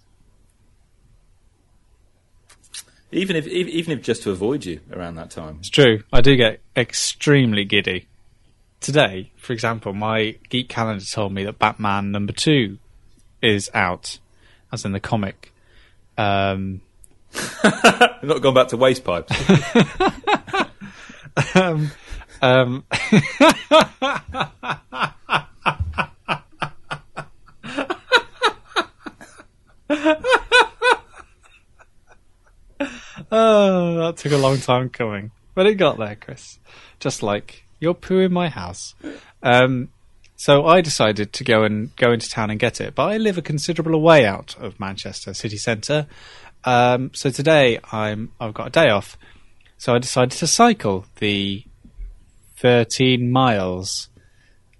[3.13, 5.57] even if even, even if just to avoid you around that time.
[5.59, 6.03] It's true.
[6.13, 8.07] I do get extremely giddy.
[8.81, 12.79] Today, for example, my geek calendar told me that Batman number two
[13.39, 14.17] is out,
[14.71, 15.53] as in the comic.
[16.17, 16.81] Um,
[17.63, 19.31] not gone back to waste pipes.
[21.55, 21.91] um,
[22.41, 22.83] um,
[33.31, 36.57] oh, that took a long time coming, but it got there, Chris.
[36.99, 38.95] Just like your poo in my house.
[39.43, 39.89] Um,
[40.37, 43.37] so I decided to go and go into town and get it, but I live
[43.37, 46.07] a considerable way out of Manchester city centre.
[46.63, 49.17] Um, so today I'm I've got a day off,
[49.77, 51.63] so I decided to cycle the
[52.57, 54.09] 13 miles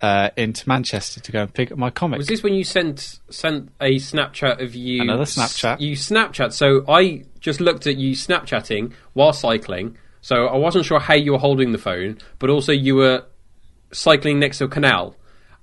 [0.01, 2.19] uh, into Manchester to go and pick up my comic.
[2.19, 5.01] Was this when you sent sent a Snapchat of you?
[5.01, 5.79] Another Snapchat.
[5.79, 6.53] You Snapchat.
[6.53, 9.97] So I just looked at you Snapchatting while cycling.
[10.21, 13.25] So I wasn't sure how you were holding the phone, but also you were
[13.91, 15.15] cycling next to a canal.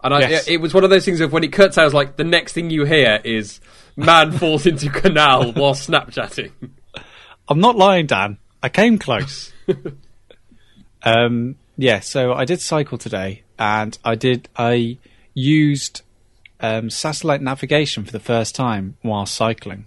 [0.02, 0.48] And I, Yes.
[0.48, 2.16] it, it was one of those things of when it cuts out, I was like,
[2.16, 3.60] the next thing you hear is
[3.96, 6.52] man falls into canal while Snapchatting.
[7.48, 8.38] I'm not lying, Dan.
[8.62, 9.52] I came close.
[11.02, 14.48] um, yeah, so I did cycle today, and I did.
[14.56, 14.98] I
[15.34, 16.02] used
[16.60, 19.86] um, satellite navigation for the first time while cycling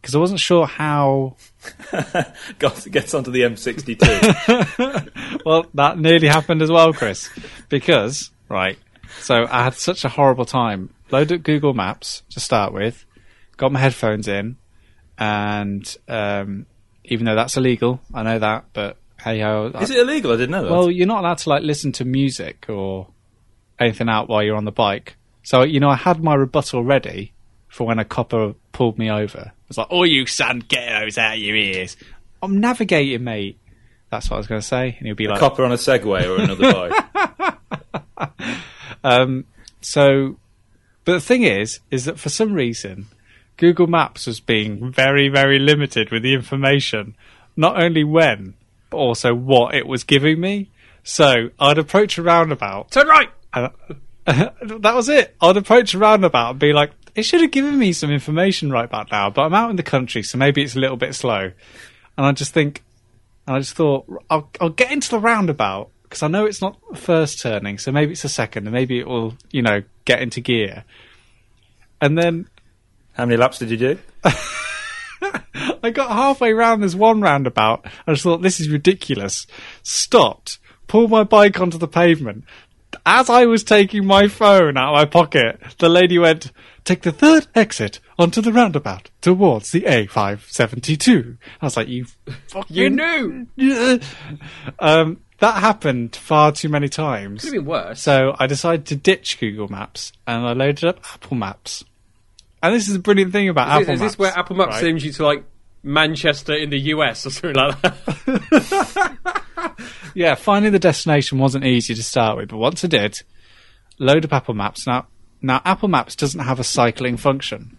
[0.00, 1.36] because I wasn't sure how.
[2.58, 5.10] Gets onto the M62.
[5.44, 7.28] Well, that nearly happened as well, Chris,
[7.68, 8.78] because right.
[9.20, 10.90] So I had such a horrible time.
[11.10, 13.04] Loaded Google Maps to start with,
[13.58, 14.56] got my headphones in,
[15.18, 16.64] and um,
[17.04, 20.32] even though that's illegal, I know that, but hey ho, Is it illegal?
[20.32, 20.70] I didn't know that.
[20.72, 23.08] Well, you're not allowed to like listen to music or
[23.78, 25.16] anything out while you're on the bike.
[25.42, 27.34] So you know, I had my rebuttal ready
[27.68, 29.52] for when a copper pulled me over.
[29.68, 31.96] It's like, "Oh, you son, get those out of your ears."
[32.42, 33.58] I'm navigating, mate.
[34.10, 36.28] That's what I was going to say, and he'll be like, copper on a Segway
[36.28, 37.04] or another bike.
[39.04, 39.44] Um,
[39.82, 40.38] so,
[41.04, 43.06] but the thing is, is that for some reason,
[43.58, 47.14] Google Maps was being very, very limited with the information,
[47.54, 48.54] not only when,
[48.90, 50.70] but also what it was giving me.
[51.04, 52.90] So I'd approach a roundabout.
[52.90, 53.28] Turn right!
[53.52, 53.70] And
[54.26, 55.36] that was it.
[55.40, 58.84] I'd approach a roundabout and be like, it should have given me some information right
[58.84, 61.52] about now, but I'm out in the country, so maybe it's a little bit slow.
[62.16, 62.82] And I just think,
[63.46, 66.78] and I just thought, I'll, I'll get into the roundabout because I know it's not
[66.90, 70.22] the first turning, so maybe it's the second, and maybe it will, you know, get
[70.22, 70.84] into gear.
[72.00, 72.48] And then
[73.14, 73.98] How many laps did you do?
[75.82, 77.86] I got halfway round this one roundabout.
[78.06, 79.46] I just thought, this is ridiculous.
[79.82, 82.44] Stopped, pulled my bike onto the pavement.
[83.06, 86.52] As I was taking my phone out of my pocket, the lady went,
[86.84, 91.36] take the third exit onto the roundabout towards the A572.
[91.60, 92.06] I was like, you
[92.48, 92.76] fucking...
[92.76, 94.00] You knew!
[94.78, 97.42] Um, that happened far too many times.
[97.42, 98.00] Could have been worse.
[98.00, 101.84] So I decided to ditch Google Maps and I loaded up Apple Maps.
[102.62, 104.72] And this is the brilliant thing about is, Apple this, is this where Apple Maps
[104.72, 104.80] right?
[104.80, 105.44] sends you to like
[105.82, 109.18] Manchester in the US or something like that?
[110.14, 113.20] Yeah, finding the destination wasn't easy to start with, but once I did,
[113.98, 114.86] load up Apple Maps.
[114.86, 115.08] Now,
[115.44, 117.78] now Apple Maps doesn't have a cycling function,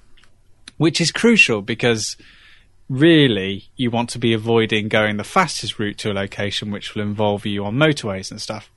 [0.77, 2.15] which is crucial because
[2.87, 7.01] really you want to be avoiding going the fastest route to a location, which will
[7.01, 8.69] involve you on motorways and stuff.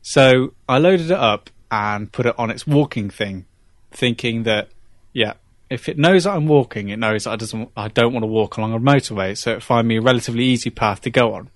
[0.00, 3.46] So I loaded it up and put it on its walking thing,
[3.90, 4.68] thinking that,
[5.12, 5.34] yeah,
[5.68, 8.28] if it knows that I'm walking, it knows that I doesn't, I don't want to
[8.28, 11.50] walk along a motorway, so it find me a relatively easy path to go on.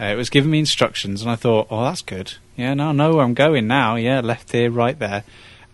[0.00, 2.34] Uh, it was giving me instructions, and I thought, "Oh, that's good.
[2.56, 3.94] Yeah, now I know where I'm going now.
[3.94, 5.22] Yeah, left here, right there."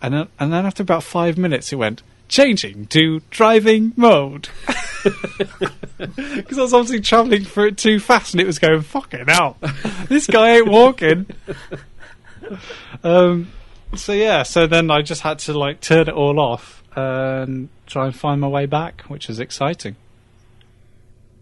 [0.01, 4.47] And then, and then after about five minutes, it went changing to driving mode
[5.03, 9.57] because I was obviously travelling for it too fast, and it was going fucking hell.
[10.07, 11.25] this guy ain't walking.
[13.03, 13.51] um,
[13.95, 18.05] so yeah, so then I just had to like turn it all off and try
[18.05, 19.95] and find my way back, which was exciting.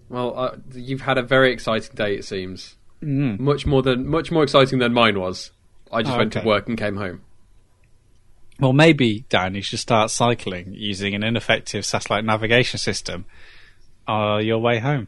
[0.09, 2.15] well, uh, you've had a very exciting day.
[2.15, 3.39] It seems Mm.
[3.39, 5.51] much more than much more exciting than mine was.
[5.91, 7.21] I just Oh, went to work and came home.
[8.59, 13.25] Well, maybe, Dan, you should start cycling using an ineffective satellite navigation system
[14.07, 15.07] on your way home.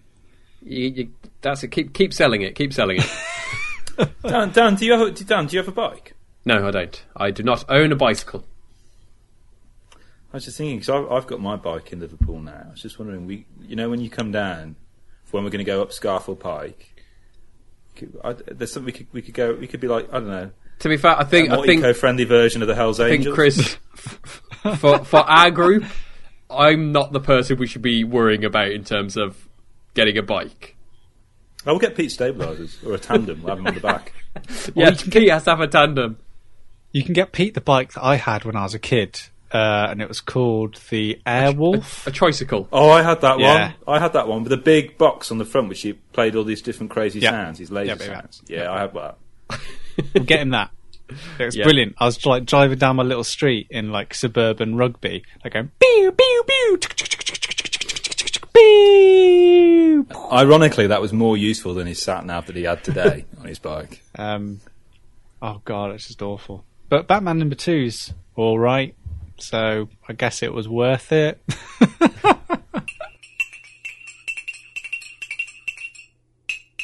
[0.61, 1.09] You, you,
[1.41, 1.69] that's it.
[1.69, 2.55] Keep keep selling it.
[2.55, 4.09] Keep selling it.
[4.23, 6.13] Dan, Dan, do you have a, Dan, do you have a bike?
[6.45, 7.03] no, I don't.
[7.15, 8.45] I do not own a bicycle.
[10.31, 12.65] I was just thinking because I've, I've got my bike in Liverpool now.
[12.67, 14.75] I was just wondering, we, you know, when you come down,
[15.25, 17.03] for when we're going to go up Scafell Pike,
[17.95, 19.53] could, I, there's something we could we could go.
[19.53, 21.65] We could be like, I don't know, To be fair, I think a I more
[21.65, 23.75] think eco-friendly version of the Hell's I think Chris,
[24.77, 25.83] for for our group,
[26.49, 29.47] I'm not the person we should be worrying about in terms of
[29.93, 30.75] getting a bike.
[31.65, 33.41] I will get Pete stabilisers or a tandem.
[33.43, 34.13] we'll have him on the back.
[34.75, 36.17] Yeah, Pete has to have a tandem.
[36.93, 39.19] You can get Pete the bike that I had when I was a kid,
[39.51, 42.07] uh, and it was called the Airwolf.
[42.07, 42.69] A tricycle.
[42.71, 43.73] Oh, I had that Yeah.
[43.83, 43.97] one.
[43.97, 46.45] I had that one with a big box on the front, which he played all
[46.45, 47.31] these different crazy Yeah.
[47.31, 48.41] sounds, these laser Yeah, yeah, sounds.
[48.47, 49.17] Yeah, I had that.
[50.13, 50.71] We'll get him that.
[51.39, 51.63] It was Yeah.
[51.63, 51.95] brilliant.
[51.97, 56.11] I was like driving down my little street in like suburban rugby, like going pew
[56.11, 56.43] pew
[58.53, 60.05] pew.
[60.31, 63.59] Ironically, that was more useful than his sat nav that he had today on his
[63.59, 64.01] bike.
[64.15, 64.61] Um,
[65.41, 66.63] oh god, it's just awful.
[66.89, 68.95] But Batman number two's all right,
[69.37, 71.41] so I guess it was worth it.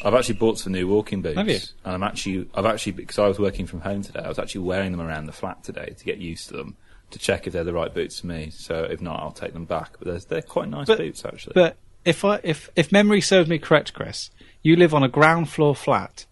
[0.06, 1.60] I've actually bought some new walking boots, Have you?
[1.84, 4.62] and I'm actually, I've actually, because I was working from home today, I was actually
[4.62, 6.78] wearing them around the flat today to get used to them,
[7.12, 8.52] to check if they're the right boots for me.
[8.52, 9.96] So if not, I'll take them back.
[10.00, 11.54] But they're, they're quite nice But- boots, actually.
[11.56, 14.30] But if I if if memory serves me correct, Chris,
[14.62, 16.28] you live on a ground floor flat,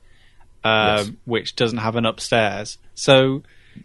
[0.64, 1.12] um, Yes.
[1.26, 3.42] which doesn't have an upstairs, so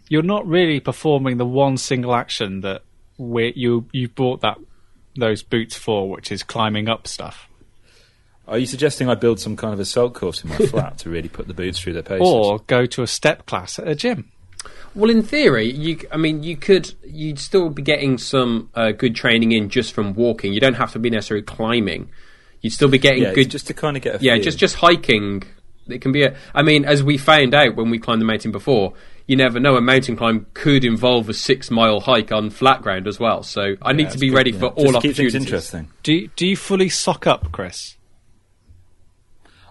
[0.07, 2.83] you're not really performing the one single action that
[3.17, 4.59] you you bought that
[5.17, 7.48] those boots for, which is climbing up stuff.
[8.49, 11.29] Are you suggesting I build some kind of assault course in my flat to really
[11.29, 12.27] put the boots through their paces?
[12.27, 14.31] Or go to a step class at a gym.
[14.95, 15.99] Well, in theory, you.
[16.11, 16.93] I mean, you could.
[17.03, 20.51] You'd still be getting some uh, good training in just from walking.
[20.51, 22.09] You don't have to be necessarily climbing.
[22.61, 23.51] You'd still be getting yeah, good.
[23.51, 24.43] just to kind of get a yeah, feel.
[24.43, 25.43] just just hiking.
[25.87, 26.35] It can be a.
[26.53, 28.93] I mean, as we found out when we climbed the mountain before,
[29.27, 29.75] you never know.
[29.75, 33.43] A mountain climb could involve a six mile hike on flat ground as well.
[33.43, 35.91] So I need to be ready for all just to keep things interesting.
[36.01, 37.95] Do you, do you fully sock up, Chris?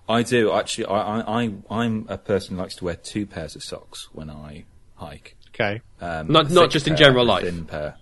[0.08, 0.86] I do actually.
[0.86, 4.64] I, I, I'm a person who likes to wear two pairs of socks when I
[4.96, 5.36] hike.
[5.48, 5.80] Okay.
[6.00, 7.44] Um, Not- not just in general life.
[7.44, 7.96] Thin pair.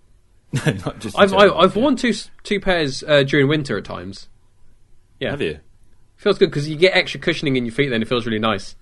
[0.52, 1.14] no, not just.
[1.16, 4.28] in I've general I, I've life, worn two two pairs uh, during winter at times.
[5.18, 5.26] yeah.
[5.28, 5.58] Yeah, Have you?
[6.16, 7.88] feels good because you get extra cushioning in your feet.
[7.90, 8.74] Then it feels really nice.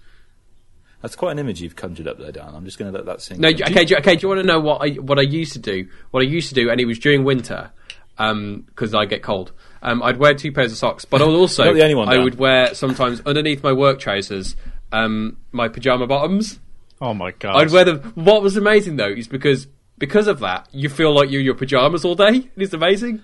[1.02, 2.54] That's quite an image you've conjured up there, Dan.
[2.54, 3.38] I'm just going to let that sink.
[3.38, 3.62] No, in.
[3.62, 4.16] okay, do, okay.
[4.16, 5.88] Do you want to know what I what I used to do?
[6.10, 7.70] What I used to do, and it was during winter,
[8.16, 9.52] because I get cold.
[9.82, 12.08] Um, I'd wear two pairs of socks, but I would also Not the only one,
[12.08, 12.24] I Dan.
[12.24, 14.56] would wear sometimes underneath my work trousers,
[14.92, 16.58] um, my pajama bottoms.
[17.00, 17.56] Oh my god.
[17.56, 18.12] I'd wear them.
[18.14, 19.66] What was amazing though is because
[19.98, 22.50] because of that, you feel like you're in your pajamas all day.
[22.56, 23.22] It's amazing.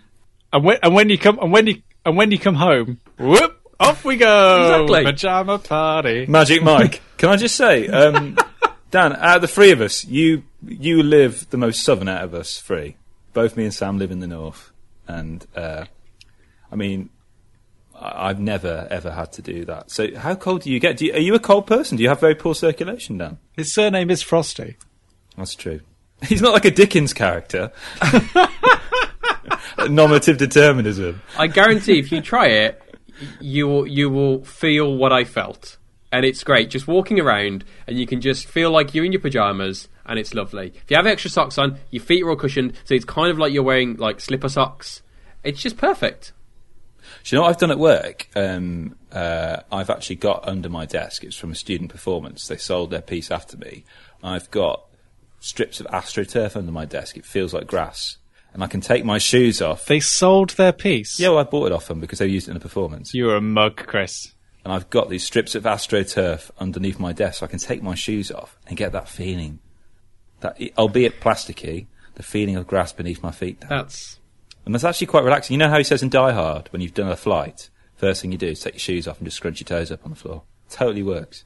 [0.52, 3.60] And when, and when you come and when you and when you come home, whoop,
[3.80, 4.84] off we go.
[4.84, 5.04] Exactly.
[5.04, 6.26] Pajama party.
[6.26, 7.00] Magic Mike.
[7.16, 8.36] Can I just say, um,
[8.90, 12.34] Dan, out of the three of us, you you live the most southern out of
[12.34, 12.96] us three.
[13.32, 14.70] Both me and Sam live in the north,
[15.12, 15.84] and uh,
[16.70, 17.10] I mean,
[17.94, 19.90] I- I've never ever had to do that.
[19.90, 20.96] So, how cold do you get?
[20.96, 21.96] Do you, are you a cold person?
[21.96, 23.38] Do you have very poor circulation, Dan?
[23.52, 24.76] His surname is Frosty.
[25.36, 25.80] That's true.
[26.28, 27.72] He's not like a Dickens character.
[29.88, 31.20] Nominative determinism.
[31.36, 32.80] I guarantee if you try it,
[33.40, 35.78] you will you will feel what I felt.
[36.12, 36.70] and it's great.
[36.70, 40.34] Just walking around, and you can just feel like you're in your pajamas, and it's
[40.34, 40.72] lovely.
[40.74, 43.38] If you have extra socks on, your feet are all cushioned, so it's kind of
[43.38, 45.02] like you're wearing like slipper socks.
[45.44, 46.32] It's just perfect.
[47.24, 48.28] Do you know what I've done at work?
[48.34, 51.24] Um, uh, I've actually got under my desk.
[51.24, 52.48] It's from a student performance.
[52.48, 53.84] They sold their piece after me.
[54.22, 54.84] I've got
[55.40, 57.16] strips of astroturf under my desk.
[57.16, 58.18] It feels like grass,
[58.52, 59.86] and I can take my shoes off.
[59.86, 61.18] They sold their piece.
[61.18, 63.12] Yeah, well, I bought it off them because they used it in a performance.
[63.14, 64.32] You're a mug, Chris.
[64.64, 67.96] And I've got these strips of astroturf underneath my desk, so I can take my
[67.96, 69.58] shoes off and get that feeling,
[70.42, 73.62] that albeit plasticky, the feeling of grass beneath my feet.
[73.68, 74.18] That's
[74.64, 75.54] And that's actually quite relaxing.
[75.54, 78.32] You know how he says in Die Hard, when you've done a flight, first thing
[78.32, 80.16] you do is take your shoes off and just scrunch your toes up on the
[80.16, 80.42] floor.
[80.68, 81.44] Totally works.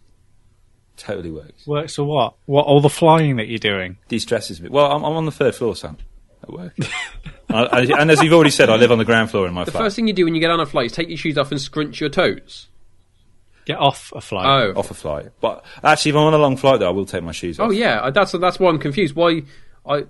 [0.96, 1.66] Totally works.
[1.66, 2.34] Works for what?
[2.46, 3.98] What all the flying that you're doing?
[4.08, 4.68] De-stresses me.
[4.70, 5.98] Well, I'm, I'm on the third floor, Sam.
[6.42, 6.74] At work.
[7.50, 9.64] I, I, and as you've already said, I live on the ground floor in my
[9.64, 9.82] the flat.
[9.84, 11.50] first thing you do when you get on a flight is take your shoes off
[11.50, 12.68] and scrunch your toes.
[13.66, 14.46] Get off a flight.
[14.46, 15.26] Oh, Off a flight.
[15.40, 17.64] But actually, if I'm on a long flight, though, I will take my shoes oh,
[17.64, 17.68] off.
[17.70, 17.98] oh yeah.
[18.00, 19.14] Uh, that's that's why I'm confused.
[19.16, 19.42] Why
[19.84, 20.04] I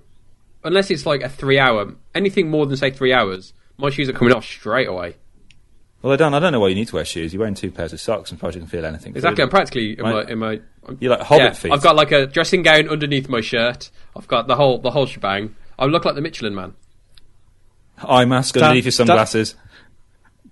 [0.63, 4.13] unless it's like a three hour anything more than say three hours, my shoes are
[4.13, 5.17] coming off straight away.
[6.03, 7.33] Well, I don't, I don't know why you need to wear shoes.
[7.33, 9.17] You're wearing two pairs of socks and probably can feel anything.
[9.17, 9.43] Exactly.
[9.43, 10.31] I'm practically in my, Right.
[10.31, 10.61] in my
[11.01, 11.73] You're like hobbit yeah, feet.
[11.73, 13.91] I've got like a dressing gown underneath my shirt.
[14.15, 15.57] I've got the whole the whole shebang.
[15.79, 16.75] I look like the Michelin man.
[17.99, 19.55] eye mask Dan- underneath your sunglasses.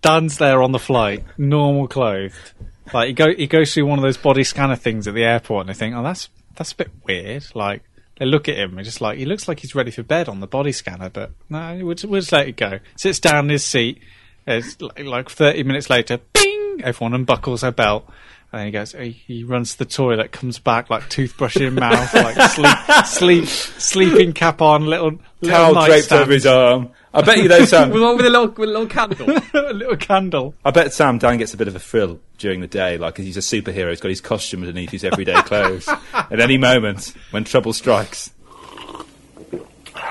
[0.00, 2.52] Dan's there on the flight, normal clothed.
[2.92, 5.62] Like he go he goes through one of those body scanner things at the airport,
[5.62, 7.44] and they think, oh, that's that's a bit weird.
[7.54, 7.82] Like
[8.18, 10.40] they look at him and just like he looks like he's ready for bed on
[10.40, 12.78] the body scanner, but no, we'll, just- we'll just let it go.
[12.96, 14.00] Sits down in his seat.
[14.46, 16.80] It's like, like thirty minutes later, bing!
[16.84, 18.06] Everyone unbuckles her belt.
[18.54, 18.92] And then he goes.
[18.92, 23.46] He, he runs to the toilet, comes back like toothbrush in mouth, like sleep, sleep,
[23.48, 26.90] sleeping cap on, little, little Towel draped nightstand, over his arm.
[27.12, 27.90] I bet you though, Sam.
[27.90, 29.28] with, a- with little with a little candle.
[29.54, 30.54] a little candle.
[30.64, 33.24] I bet Sam Dan gets a bit of a thrill during the day, like 'cause
[33.24, 33.90] he's a superhero.
[33.90, 35.88] He's got his costume underneath his everyday clothes.
[36.12, 38.30] At any moment, when trouble strikes.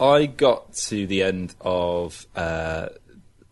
[0.00, 2.88] I got to the end of uh,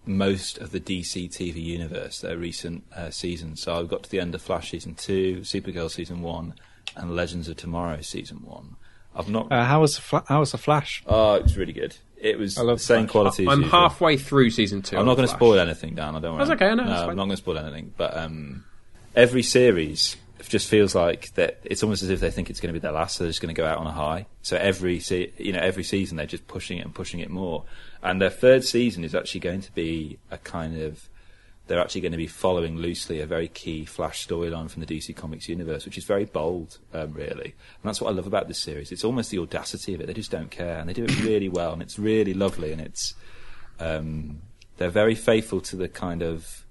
[0.07, 3.61] most of the DC TV universe, their recent uh, seasons.
[3.63, 6.55] So I've got to the end of Flash season two, Supergirl season one,
[6.97, 8.77] and Legends of Tomorrow season one.
[9.15, 9.51] I've not.
[9.51, 11.03] Uh, how was the fla- how was the Flash?
[11.07, 11.97] oh, it was really good.
[12.19, 13.13] It was I love the same Flash.
[13.13, 13.49] quality.
[13.49, 13.79] I'm usual.
[13.79, 14.97] halfway through season two.
[14.97, 16.17] I'm not going to spoil anything, Dan.
[16.17, 16.45] I don't worry.
[16.47, 16.85] That's okay, I know.
[16.85, 17.93] No, I'm not going to spoil anything.
[17.97, 18.65] But um,
[19.15, 21.59] every series just feels like that.
[21.65, 23.41] It's almost as if they think it's going to be their last, so they're just
[23.41, 24.27] going to go out on a high.
[24.43, 27.65] So every se- you know every season they're just pushing it and pushing it more.
[28.03, 31.09] And their third season is actually going to be a kind of
[31.67, 35.15] they're actually going to be following loosely a very key Flash storyline from the DC
[35.17, 37.45] Comics universe, which is very bold, um, really.
[37.45, 38.93] And that's what I love about this series.
[38.93, 40.07] It's almost the audacity of it.
[40.07, 42.81] They just don't care, and they do it really well, and it's really lovely, and
[42.81, 43.15] it's
[43.81, 44.43] um,
[44.77, 46.66] they're very faithful to the kind of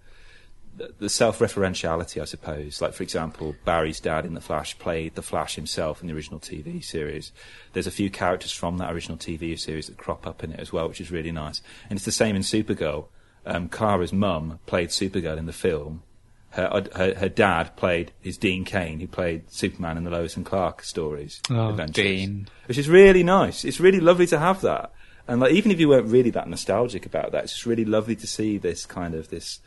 [0.76, 2.82] the, self-referentiality, I suppose.
[2.82, 6.40] Like, for example, Barry's dad in The Flash played The Flash himself in the original
[6.40, 7.32] TV series.
[7.74, 10.74] There's a few characters from that original TV series that crop up in it as
[10.74, 11.62] well, which is really nice.
[11.90, 13.08] And it's the same in Supergirl.
[13.46, 16.04] Um, Kara's mum played Supergirl in the film.
[16.50, 20.46] Her, her, her dad played is Dean Cain, who played Superman in the Lois and
[20.46, 21.42] Clark stories.
[21.50, 22.48] Oh, adventures Dean.
[22.68, 23.66] which is really nice.
[23.66, 24.94] It's really lovely to have that.
[25.28, 28.16] And like, even if you weren't really that nostalgic about that, it's just really lovely
[28.16, 29.60] to see this kind of this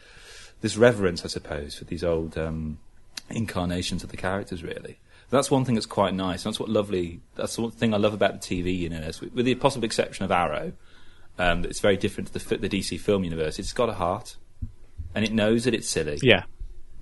[0.61, 2.79] this reverence, I suppose, for these old um,
[3.31, 4.63] incarnations of the characters.
[4.63, 4.99] Really,
[5.31, 6.43] that's one thing that's quite nice.
[6.45, 7.21] That's what lovely.
[7.37, 10.31] That's the thing I love about the TV universe, with, with the possible exception of
[10.31, 10.73] Arrow.
[11.39, 13.59] Um, it's very different to the, the DC film universe.
[13.59, 14.37] It's got a heart,
[15.15, 16.19] and it knows that it's silly.
[16.23, 16.45] Yeah.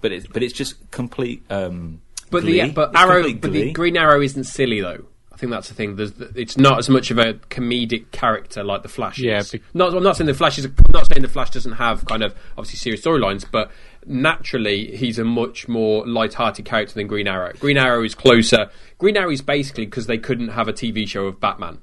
[0.01, 1.43] but it's but it's just complete.
[1.51, 2.61] Um, But glee.
[2.61, 3.73] the but It's Arrow, but the.
[3.73, 5.05] Green Arrow isn't silly though.
[5.37, 5.97] I think that's the thing.
[5.97, 9.51] There's, it's not as much of a comedic character like the Flash Yeah, is.
[9.51, 10.65] be- Not, I'm not saying the Flash is.
[10.65, 13.71] I'm not saying the Flash doesn't have kind of obviously serious storylines, but
[14.07, 17.53] naturally he's a much more light-hearted character than Green Arrow.
[17.61, 18.71] Green Arrow is closer.
[18.97, 21.81] Green Arrow is basically because they couldn't have a TV show of Batman.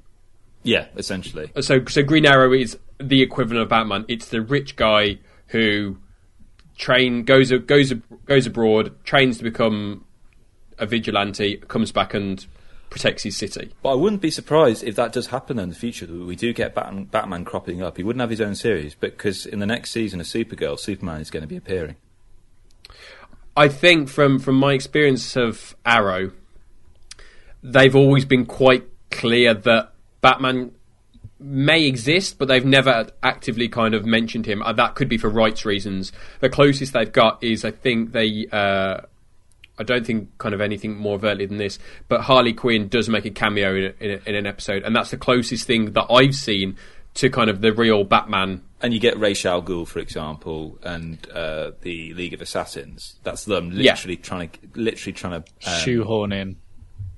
[0.64, 1.52] yeah, essentially.
[1.60, 4.04] So, so Green Arrow is the equivalent of Batman.
[4.08, 5.98] It's the rich guy who
[6.76, 7.92] train goes goes
[8.26, 10.04] goes abroad, trains to become
[10.76, 12.44] a vigilante, comes back and
[12.94, 13.72] protects his city.
[13.82, 16.06] But I wouldn't be surprised if that does happen in the future.
[16.06, 17.96] That we do get Batman, Batman cropping up.
[17.96, 21.28] He wouldn't have his own series, because in the next season of Supergirl, Superman is
[21.28, 21.96] going to be appearing.
[23.56, 26.30] I think from from my experience of Arrow,
[27.64, 30.70] they've always been quite clear that Batman
[31.40, 34.62] may exist, but they've never actively kind of mentioned him.
[34.62, 36.12] Uh, that could be for rights reasons.
[36.38, 38.46] The closest they've got is, I think they.
[38.52, 39.00] Uh,
[39.78, 43.24] I don't think kind of anything more overtly than this, but Harley Quinn does make
[43.24, 46.06] a cameo in, a, in, a, in an episode, and that's the closest thing that
[46.10, 46.76] I've seen
[47.14, 51.18] to kind of the real Batman and you get Ra's al Ghul, for example, and
[51.30, 53.16] uh, the League of Assassins.
[53.22, 53.92] That's them Yeah.
[53.92, 56.56] literally trying to literally trying to um, Shoehorn in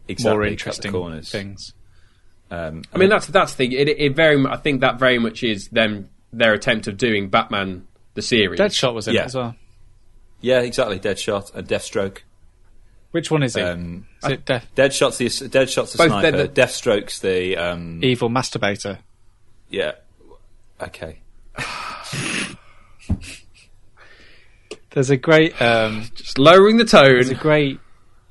[0.06, 1.30] exactly more interesting corners.
[1.30, 1.72] things.
[2.50, 3.72] Um, I mean, that's that's the thing.
[3.72, 4.44] It, it very.
[4.46, 8.60] I think that very much is them their attempt of doing Batman the series.
[8.60, 9.22] Deadshot was in Yeah.
[9.22, 9.56] it as well.
[10.40, 11.00] yeah, exactly.
[11.00, 12.18] Deadshot and Deathstroke.
[13.12, 13.62] Which one is he?
[13.62, 16.30] Um, is it Death, Deadshot's the Deadshot's the Both sniper.
[16.36, 18.98] they're the- Deathstroke's the um, Evil Masturbator?
[19.70, 19.92] yeah.
[20.80, 21.20] Okay.
[24.90, 27.12] There's a great um, Just lowering the tone.
[27.14, 27.78] there's a great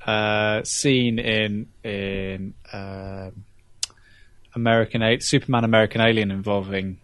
[0.04, 3.44] uh, scene in in um,
[4.54, 6.98] American A- Superman American Alien involving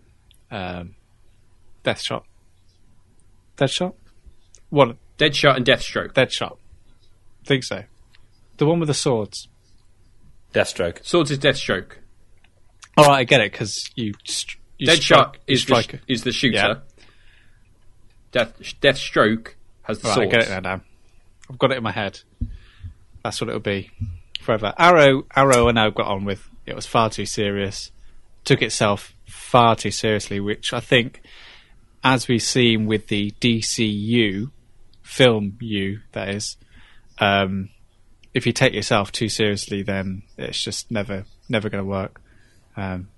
[0.51, 0.97] um,
[1.85, 2.25] Deathshot.
[3.57, 3.95] Deadshot?
[4.71, 4.97] What?
[5.19, 6.13] Deadshot and Deathstroke.
[6.13, 6.57] Deadshot.
[7.45, 7.85] Think so.
[8.59, 9.49] The one with the swords.
[10.55, 11.05] Deathstroke.
[11.05, 11.93] Swords is Deathstroke.
[12.97, 15.95] All right, I get it because you, str- you Deadshot strike- you is the, sh-
[16.09, 16.55] is the shooter.
[16.57, 16.75] Yeah.
[18.33, 20.31] Death Deathstroke has the Right, I swords.
[20.33, 20.61] get it now.
[20.61, 20.81] Dan.
[21.51, 22.21] I've got it in my head.
[23.25, 23.91] That's what it'll be
[24.41, 24.75] forever.
[24.79, 26.49] Arrow, Arrow, I now got on with.
[26.67, 27.91] It was far too serious.
[28.45, 31.21] Took itself far too seriously, which I think,
[32.05, 34.51] as we've seen with the DCU
[35.03, 36.57] film, U that is,
[37.23, 37.69] um,
[38.35, 42.21] if you take yourself too seriously, then it's just never, never going to work.
[42.77, 43.09] Um,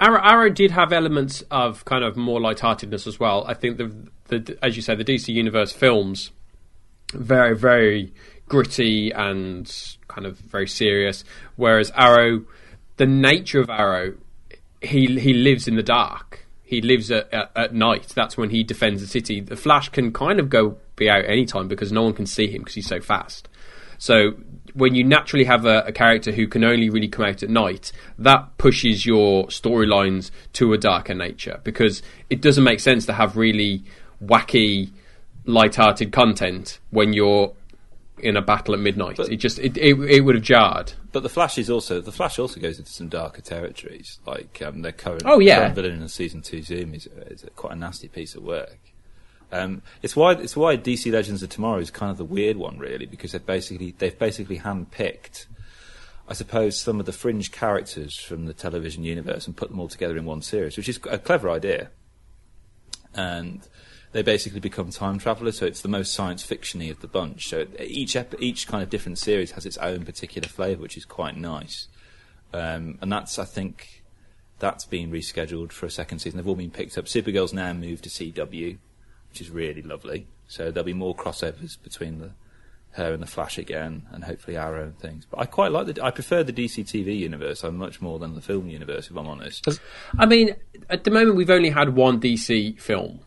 [0.00, 3.44] Arrow, Arrow did have elements of kind of more lightheartedness as well.
[3.46, 3.92] I think the,
[4.28, 6.30] the as you say, the DC Universe films
[7.14, 8.12] very very
[8.48, 11.24] gritty and kind of very serious,
[11.56, 12.44] whereas Arrow,
[12.98, 14.14] the nature of Arrow,
[14.82, 16.46] he he lives in the dark.
[16.62, 18.08] He lives at, at, at night.
[18.14, 19.40] That's when he defends the city.
[19.40, 22.62] The Flash can kind of go be out anytime because no one can see him
[22.62, 23.48] because he's so fast.
[23.98, 24.32] So
[24.74, 27.90] when you naturally have a, a character who can only really come out at night,
[28.18, 33.36] that pushes your storylines to a darker nature because it doesn't make sense to have
[33.36, 33.82] really
[34.22, 34.90] wacky,
[35.46, 37.52] light-hearted content when you're
[38.18, 39.16] in a battle at midnight.
[39.16, 40.92] But- it just it, it it would have jarred.
[41.10, 44.20] But the Flash is also the Flash also goes into some darker territories.
[44.26, 45.58] Like um, their current, Oh, yeah.
[45.60, 48.78] current villain in the season two Zoom is, is quite a nasty piece of work.
[49.50, 52.78] Um, it's why it's why DC Legends of Tomorrow is kind of the weird one,
[52.78, 55.46] really, because they've basically they've basically handpicked,
[56.28, 59.88] I suppose, some of the fringe characters from the television universe and put them all
[59.88, 61.90] together in one series, which is a clever idea.
[63.14, 63.66] And
[64.12, 67.48] they basically become time travelers, so it's the most science fictiony of the bunch.
[67.48, 71.04] So each ep- each kind of different series has its own particular flavour, which is
[71.04, 71.88] quite nice.
[72.52, 74.02] Um, and that's, I think,
[74.58, 76.38] that's been rescheduled for a second season.
[76.38, 77.04] They've all been picked up.
[77.04, 78.78] Supergirl's now moved to CW,
[79.38, 80.26] which is really lovely.
[80.48, 82.30] So there'll be more crossovers between the
[82.92, 85.26] her and the Flash again, and hopefully Arrow and things.
[85.30, 86.02] But I quite like the.
[86.02, 87.62] I prefer the DC TV universe.
[87.62, 89.80] I'm much more than the film universe, if I'm honest.
[90.18, 90.56] I mean,
[90.90, 93.20] at the moment we've only had one DC film.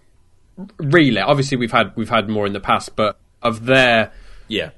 [0.77, 4.11] Really, obviously we've had we've had more in the past, but of their
[4.47, 4.71] Yeah,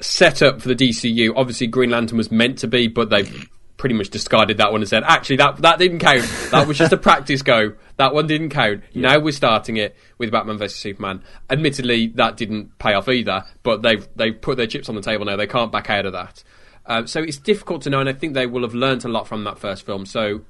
[0.00, 4.08] setup for the DCU, obviously Green Lantern was meant to be, but they've pretty much
[4.10, 6.22] discarded that one and said, actually, that that didn't count.
[6.50, 7.74] That was just a practice go.
[7.96, 8.82] That one didn't count.
[8.94, 11.22] Now we're starting it with Batman vs Superman.
[11.50, 15.24] Admittedly, that didn't pay off either, but they've they've put their chips on the table
[15.24, 15.36] now.
[15.36, 16.42] They can't back out of that.
[16.86, 19.26] Um, so it's difficult to know, and I think they will have learnt a lot
[19.26, 20.06] from that first film.
[20.06, 20.42] So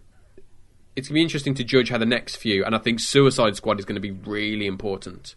[0.94, 3.56] it's going to be interesting to judge how the next few, and I think Suicide
[3.56, 5.34] Squad is going to be really important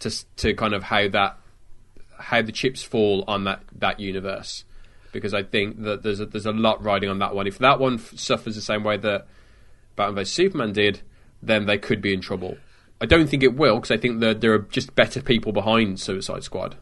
[0.00, 1.38] to to kind of how that
[2.18, 4.64] how the chips fall on that that universe
[5.12, 7.46] because I think that there's a, there's a lot riding on that one.
[7.46, 9.26] If that one f- suffers the same way that
[9.96, 11.00] Batman vs Superman did,
[11.42, 12.56] then they could be in trouble.
[13.00, 15.98] I don't think it will because I think that there are just better people behind
[16.00, 16.76] Suicide Squad.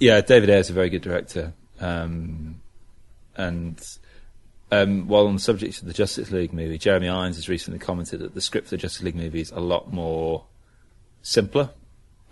[0.00, 0.20] yeah.
[0.20, 2.60] David Ayer's is a very good director, um,
[3.36, 3.80] and
[4.72, 8.20] um, while on the subject of the Justice League movie, Jeremy Irons has recently commented
[8.20, 10.44] that the script for the Justice League movie is a lot more
[11.22, 11.70] simpler,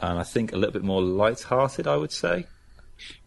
[0.00, 1.86] and I think a little bit more light-hearted.
[1.86, 2.46] I would say.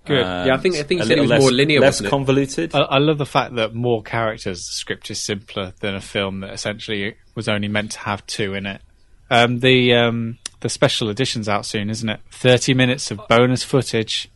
[0.05, 0.19] Good.
[0.25, 2.09] Yeah, I think- I think a it was less, more linear, less wasn't it?
[2.09, 2.75] convoluted.
[2.75, 4.67] I, I love the fact that more characters.
[4.67, 8.53] The script is simpler than a film that essentially was only meant to have two
[8.53, 8.81] in it.
[9.29, 12.19] Um, the um, the special edition's out soon, isn't it?
[12.31, 14.29] Thirty minutes of bonus footage.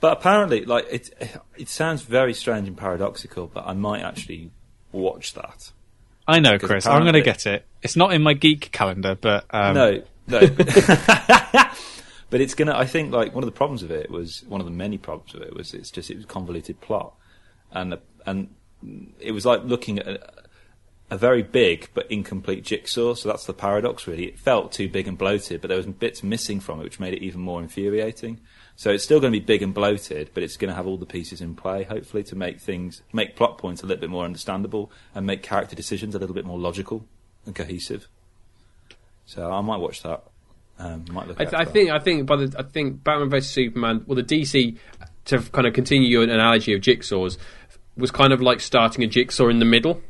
[0.00, 1.10] But apparently, like it,
[1.56, 3.46] it sounds very strange and paradoxical.
[3.52, 4.50] But I might actually
[4.92, 5.70] watch that.
[6.26, 6.86] I know, Kris.
[6.86, 7.66] I'm going to get it.
[7.82, 10.40] It's not in my geek calendar, but um, no, no.
[12.32, 12.74] but it's gonna.
[12.74, 15.34] I think like one of the problems of it was one of the many problems
[15.34, 17.14] of it was it's just it was convoluted plot,
[17.70, 18.48] and and
[19.20, 20.32] it was like looking at a,
[21.10, 23.12] a very big but incomplete jigsaw.
[23.12, 24.24] So that's the paradox, really.
[24.24, 27.12] It felt too big and bloated, but there was bits missing from it, which made
[27.12, 28.40] it even more infuriating.
[28.76, 30.96] So it's still going to be big and bloated, but it's going to have all
[30.96, 34.24] the pieces in play, hopefully, to make things, make plot points a little bit more
[34.24, 37.06] understandable and make character decisions a little bit more logical
[37.44, 38.08] and cohesive.
[39.26, 40.24] So I might watch that.
[40.78, 41.40] Um, might look.
[41.40, 44.04] I, th- I think I think by the I think Batman vs Superman.
[44.06, 44.76] Well, the DC
[45.26, 47.38] to kind of continue your analogy of jigsaws
[47.96, 50.00] was kind of like starting a jigsaw in the middle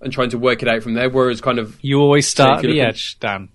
[0.00, 1.10] and trying to work it out from there.
[1.10, 3.48] Whereas kind of You always start if at the look at- edge, Dan.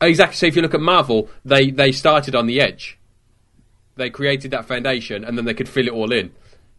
[0.00, 0.36] exactly.
[0.36, 2.98] So if you look at Marvel, they they started on the edge.
[3.96, 6.30] They created that foundation and then they could fill it all in.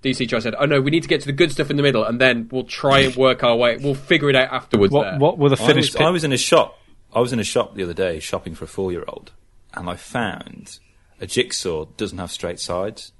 [0.03, 1.83] DC try said, "Oh no, we need to get to the good stuff in the
[1.83, 3.77] middle, and then we'll try and work our way.
[3.77, 5.19] We'll figure it out afterwards." What there.
[5.19, 5.93] what were the I finished?
[5.93, 6.79] was, I was in a shop.
[7.13, 9.31] I was in a shop the other day shopping for a four-year-old,
[9.73, 10.79] and I found
[11.19, 13.11] a jigsaw doesn't have straight sides.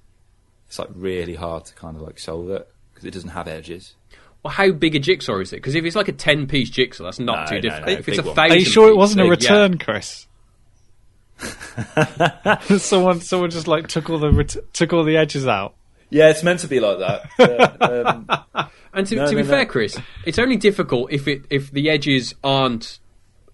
[0.68, 3.96] It's like really hard to kind of like solve it because it doesn't have edges.
[4.44, 5.58] Well, how big a jigsaw is it?
[5.58, 7.88] Because if it's like a ten-piece jigsaw, that's not No, too no, difficult.
[7.88, 8.36] no, if it's a big one.
[8.36, 9.54] thousand, Are you sure it wasn't a piece, yeah.
[9.54, 10.28] return, Kris?
[12.78, 15.76] someone someone just like took all the ret- took all the edges out.
[16.10, 17.30] Yeah, it's meant to be like that.
[17.40, 19.50] Yeah, um, And to, No, to no, be no.
[19.50, 23.00] fair, Kris, it's only difficult if it if the edges aren't.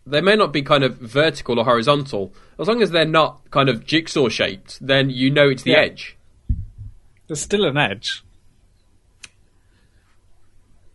[0.10, 2.34] They may not be kind of vertical or horizontal.
[2.58, 5.80] As long as they're not kind of jigsaw shaped, then you know it's the Yeah.
[5.80, 6.16] edge.
[7.28, 8.24] There's still an edge.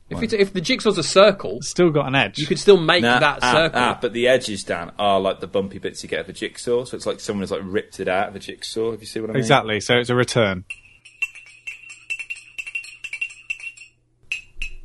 [0.09, 2.39] If it's, if the jigsaw's a circle, It's still got an edge.
[2.39, 3.81] you could still make nah, that ah, circle.
[3.81, 6.85] ah, but the edges, Dan, are like the bumpy bits you get of a jigsaw.
[6.85, 8.93] So it's like someone has like ripped it out of a jigsaw.
[8.93, 9.41] If you see what I mean?
[9.41, 9.81] exactly.
[9.81, 10.65] So it's a return.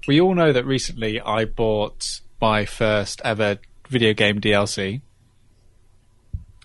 [0.07, 3.57] We all know that recently I bought my first ever
[3.87, 5.01] video game DLC.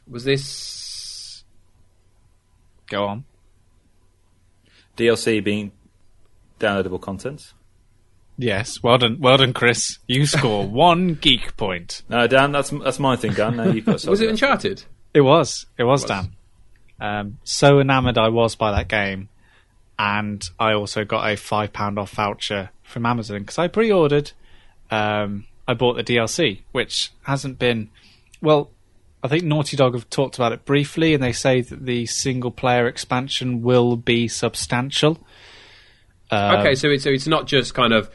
[0.08, 1.44] Was this?
[2.88, 3.24] Go on.
[4.96, 5.72] DLC being
[6.60, 7.54] downloadable content.
[8.38, 9.98] Yes, well done, well done, Kris.
[10.06, 12.02] You score one geek point.
[12.08, 13.56] No, Dan, that's that's my thing, Dan.
[13.56, 14.04] No, you've got.
[14.06, 14.28] Was it.
[14.28, 14.84] Uncharted?
[15.14, 15.66] It was.
[15.76, 16.08] It was, was.
[16.08, 16.36] Dan.
[17.00, 19.28] Um, so enamoured I was by that game,
[19.98, 24.32] and I also got a five pound off voucher from Amazon because I pre-ordered.
[24.90, 27.90] Um, I bought the DLC, which hasn't been.
[28.40, 28.70] Well,
[29.22, 32.50] I think Naughty Dog have talked about it briefly, and they say that the single
[32.50, 35.18] player expansion will be substantial.
[36.30, 38.10] Um, okay, so it's so it's not just kind of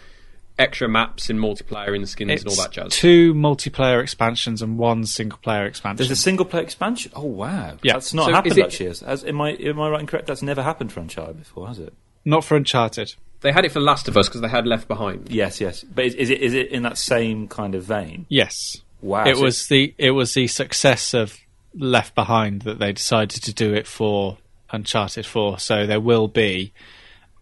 [0.60, 2.91] extra maps and multiplayer and skins and all that jazz.
[2.91, 5.98] two multiplayer expansions and one single player expansion.
[5.98, 7.12] There's a single player expansion.
[7.16, 7.93] Oh wow, Yeah.
[7.93, 8.86] that's not So happened is it- actually.
[8.88, 10.26] Has, has, am I am I right and correct?
[10.28, 11.93] That's never happened for Uncharted before, has it?
[12.26, 13.14] Not for Uncharted.
[13.42, 15.30] They had it for Last of Us because they had Left Behind.
[15.30, 15.84] Yes, yes.
[15.84, 18.26] But is, is it is it in that same kind of vein?
[18.30, 18.78] Yes.
[19.02, 21.38] Wow, it so- was the it was the success of
[21.76, 24.38] Left Behind that they decided to do it for
[24.72, 25.60] Uncharted 4.
[25.60, 26.74] So there will be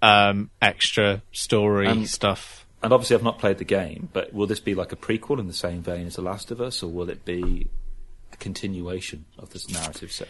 [0.02, 2.66] um, extra story Um, stuff.
[2.84, 5.48] And obviously, I've not played the game, but will this be like a prequel in
[5.48, 7.68] the same vein as The Last of Us, or will it be
[8.32, 10.12] a continuation of this narrative?
[10.12, 10.26] So,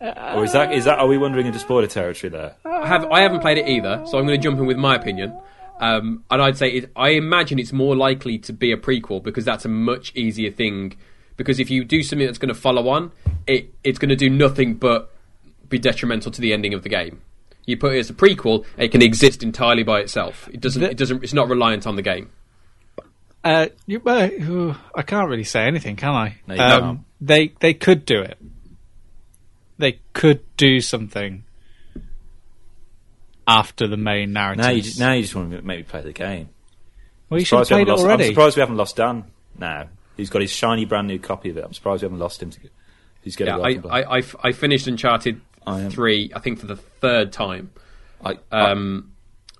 [0.00, 2.54] or is that is that are we wandering into spoiler territory there?
[2.64, 4.94] I have I haven't played it either, so I'm going to jump in with my
[4.94, 5.36] opinion.
[5.80, 9.44] Um, and I'd say it, I imagine it's more likely to be a prequel because
[9.44, 10.96] that's a much easier thing.
[11.36, 13.12] Because if you do something that's going to follow on,
[13.46, 15.14] it it's going to do nothing but
[15.68, 17.20] be detrimental to the ending of the game.
[17.64, 20.48] You put it as a prequel, it can exist entirely by itself.
[20.52, 20.80] It doesn't.
[20.82, 21.22] The- It doesn't.
[21.22, 22.30] It's not reliant on the game.
[23.44, 26.26] Uh, you, well, uh, I can't really say anything, can I?
[26.26, 27.00] Um, No, you can't.
[27.20, 28.36] They they could do it.
[29.78, 31.44] They could do something
[33.46, 34.64] after the main narrative.
[34.64, 36.48] Now you just, now you just want to make me play the game.
[37.30, 38.24] well, you should have played it lost- already.
[38.24, 39.24] I'm surprised we haven't lost Dan
[39.58, 39.88] now.
[40.16, 41.64] He's got his shiny brand new copy of it.
[41.64, 42.50] I'm surprised we haven't lost him.
[42.50, 42.58] To,
[43.22, 44.10] he's getting Yeah, welcome I, back.
[44.10, 47.70] I, I f- I finished Uncharted I three, I think for the third time.
[48.24, 49.12] I, Um,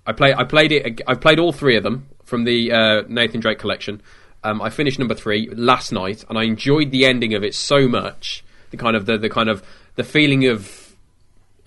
[0.05, 0.35] I play.
[0.35, 1.01] I played it.
[1.07, 4.03] I've played all three of them from the uh, Nathan Drake collection.
[4.43, 7.87] Um, I finished number three last night, and I enjoyed the ending of it so
[7.87, 8.43] much.
[8.71, 9.63] The kind of the, the kind of
[9.99, 10.95] the feeling of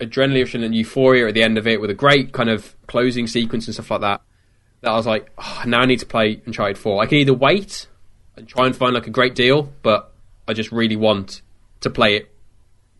[0.00, 3.66] adrenaline and euphoria at the end of it, with a great kind of closing sequence
[3.66, 4.22] and stuff like that.
[4.80, 7.02] That I was like, oh, now I need to play Uncharted Four.
[7.02, 7.88] I can either wait
[8.34, 10.14] and try and find like a great deal, but
[10.48, 11.42] I just really want
[11.82, 12.34] to play it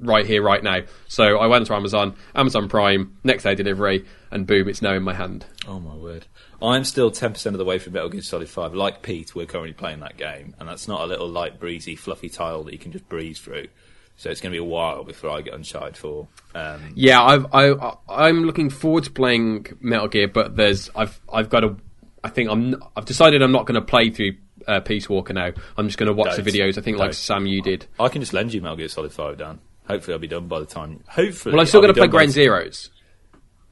[0.00, 0.82] right here, right now.
[1.08, 5.02] So I went to Amazon, Amazon Prime, next day delivery, and boom, it's now in
[5.02, 5.46] my hand.
[5.66, 6.26] Oh my word!
[6.60, 8.74] I'm still ten percent of the way from Metal Gear Solid Five.
[8.74, 12.28] Like Pete, we're currently playing that game, and that's not a little light, breezy, fluffy
[12.28, 13.68] tile that you can just breeze through.
[14.16, 16.28] So it's going to be a while before I get Uncharted Four.
[16.54, 21.48] Um, Yeah, I've, I, I'm looking forward to playing Metal Gear, but there's I've I've
[21.50, 21.76] got to.
[22.22, 22.80] I think I'm.
[22.96, 24.36] I've decided I'm not going to play through
[24.68, 25.50] uh, Peace Walker now.
[25.76, 26.54] I'm just going to watch the Don't.
[26.54, 26.78] videos.
[26.78, 27.14] I think like Don't.
[27.16, 27.86] Sam, you did.
[27.98, 29.58] I can just lend you Metal Gear Solid Five, Dan.
[29.88, 31.02] Hopefully, I'll be done by the time.
[31.08, 32.90] Hopefully, Well, I'm still I'll to play Ground Zeroes.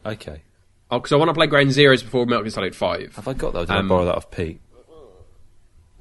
[0.04, 0.42] Okay,
[0.90, 3.14] Oh, because I want to play Ground Zeroes before Metal Gear Solid Five.
[3.14, 3.68] have I got those?
[3.68, 4.60] Did Um, I borrow that off Pete?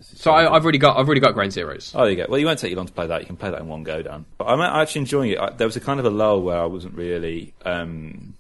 [0.02, 1.94] So I, I've already got I've already got Ground Zeroes.
[1.94, 2.26] Oh, there you go.
[2.30, 3.22] Well, you won't take you long to play that.
[3.22, 4.26] You can play that in one go, Dan.
[4.38, 5.40] But I'm actually enjoying it.
[5.40, 8.36] I, there was a kind of a lull where I wasn't really um,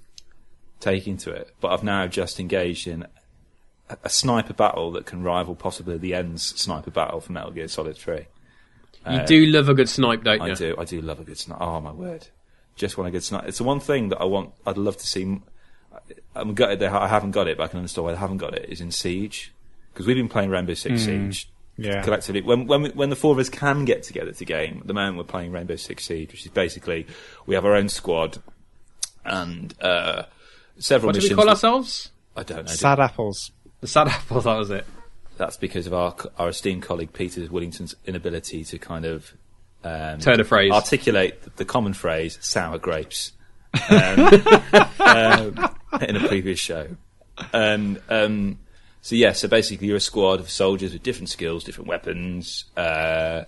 [0.80, 3.05] taking to it, but I've now just engaged in
[3.89, 7.68] a, a sniper battle that can rival possibly the end's sniper battle for Metal Gear
[7.68, 8.26] Solid 3.
[9.10, 10.51] You do love a good snipe, don't you?
[10.51, 10.76] I do.
[10.78, 11.60] I do love a good snipe.
[11.62, 12.28] Oh my word!
[12.76, 13.45] Just want a good snipe.
[13.47, 14.51] It's the one thing that I want.
[14.66, 15.41] I'd love to see.
[16.36, 18.53] I'm gutted that I haven't got it, but I can understand why I haven't got
[18.53, 18.70] it.
[18.70, 19.53] Is in Siege
[20.00, 22.02] because we've been playing Rainbow Six Siege Yeah.
[22.04, 22.39] collectively.
[22.41, 24.93] When when we, when the four of us can get together to game, at the
[24.93, 27.06] moment we're playing Rainbow Six Siege, which is basically
[27.45, 28.38] we have our own squad
[29.26, 30.24] and uh,
[30.78, 32.12] several What do we call ourselves?
[32.38, 32.72] I don't know.
[32.72, 33.52] Sad apples.
[33.82, 34.86] The Sad Apples, that was it.
[35.36, 39.34] That's because of our our esteemed colleague Peter Willington's inability to kind of
[39.84, 40.72] um, Turn a phrase.
[40.72, 43.34] articulate the, the common phrase "sour grapes"
[43.89, 44.20] um,
[45.00, 46.88] um, in a previous show.
[47.54, 48.60] And um,
[49.02, 53.45] so, yeah, so basically, you're a squad of soldiers with different skills, different weapons, uh,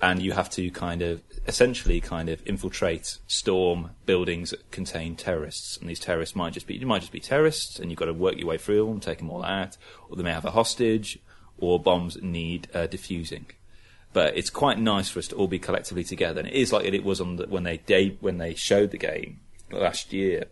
[0.00, 5.76] and you have to kind of essentially kind of infiltrate, storm buildings that contain terrorists.
[5.76, 8.14] And these terrorists might just be you might just be terrorists, and you've got to
[8.14, 9.76] work your way through them, take them all out,
[10.08, 11.18] or they may have a hostage,
[11.58, 13.46] or bombs need uh, diffusing
[14.14, 16.38] but it's quite nice for us to all be collectively together.
[16.40, 18.96] And it is like it was on the, when they de- when they showed the
[18.96, 19.40] game
[19.70, 20.44] last year.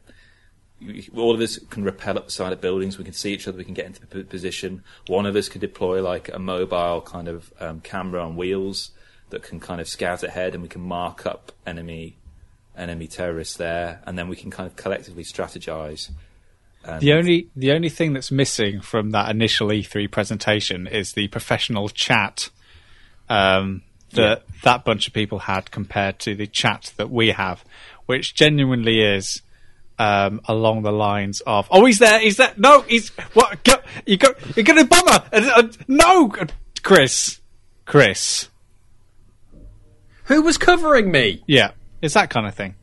[1.16, 2.98] All of us can rappel up the side of buildings.
[2.98, 3.58] We can see each other.
[3.58, 4.82] We can get into position.
[5.06, 8.90] One of us can deploy like a mobile kind of um, camera on wheels
[9.30, 12.16] that can kind of scout ahead, and we can mark up enemy
[12.76, 16.10] enemy terrorists there, and then we can kind of collectively strategize.
[17.00, 21.88] The only the only thing that's missing from that initial E3 presentation is the professional
[21.88, 22.50] chat
[23.28, 27.64] um, that that bunch of people had compared to the chat that we have,
[28.06, 29.42] which genuinely is
[30.02, 32.52] um, along the lines of, "Oh, he's there, he's there.
[32.56, 33.62] No, he's what?
[33.64, 33.74] Go,
[34.06, 35.22] you go, you're going to bummer.
[35.32, 36.32] Uh, uh, no,
[36.82, 37.40] Kris,
[37.84, 38.48] Kris.
[40.24, 41.42] Who was covering me?
[41.46, 42.74] Yeah, it's that kind of thing.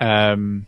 [0.00, 0.66] Um,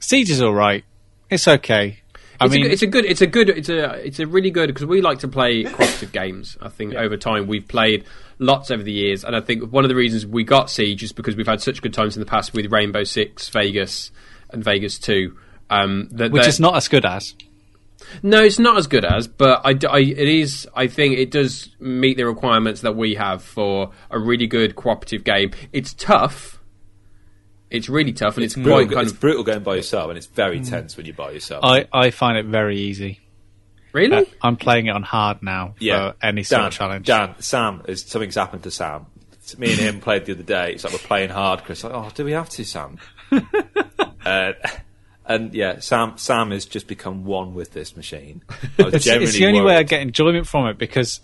[0.00, 0.84] Siege is all right.
[1.28, 1.98] It's okay.
[2.40, 4.26] I It's, mean, a, good- it's a good, it's a good, it's a, it's a
[4.26, 6.56] really good because we like to play cooperative games.
[6.62, 8.04] I think over time we've played
[8.38, 11.12] lots over the years, and I think one of the reasons we got Siege is
[11.12, 14.10] because we've had such good times in the past with Rainbow Six, Vegas,
[14.52, 15.36] and Vegas Two.
[15.68, 17.34] Um, that, which that- is not as good as.
[18.22, 20.66] No, it's not as good as, but I, d- I- it is.
[20.74, 25.22] I think it does meet the requirements that we have for a really good cooperative
[25.22, 25.52] game.
[25.72, 26.58] It's tough.
[27.68, 30.16] It's really tough, and it's, brutal, quite kind it's of brutal going by yourself, and
[30.18, 31.62] it's very tense when you're by yourself.
[31.64, 33.20] I, I find it very easy.
[33.92, 34.16] really.
[34.16, 37.06] Uh, I'm playing it on hard now yeah, for any sort Dan, of challenge.
[37.06, 39.06] Dan, Sam, is something's happened to Sam.
[39.58, 40.72] Me and him played the other day.
[40.72, 41.62] It's like we're playing hard.
[41.64, 42.98] Kris, like, oh, do we have to, Sam?
[44.24, 44.52] uh,
[45.26, 48.42] and yeah, Sam, Sam has just become one with this machine.
[48.78, 51.20] It's, it's the only way I get enjoyment from it because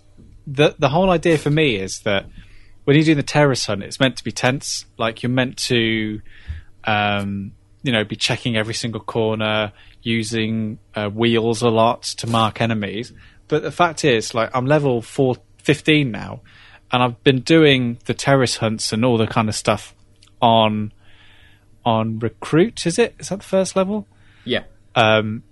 [0.46, 2.26] the the whole idea for me is that
[2.84, 4.86] when you're doing the terrorist hunt, it's meant to be tense.
[4.96, 6.20] Like you're meant to,
[6.84, 9.72] um, you know, be checking every single corner,
[10.02, 13.12] using uh, wheels a lot to mark enemies.
[13.48, 16.42] But the fact is, like, I'm level four, 15 now,
[16.92, 19.94] and I've been doing the terrorist hunts and all the kind of stuff
[20.40, 20.92] on
[21.86, 22.84] on recruit.
[22.84, 23.14] Is it?
[23.18, 24.06] Is that the first level?
[24.44, 24.64] yeah.
[24.94, 25.42] um,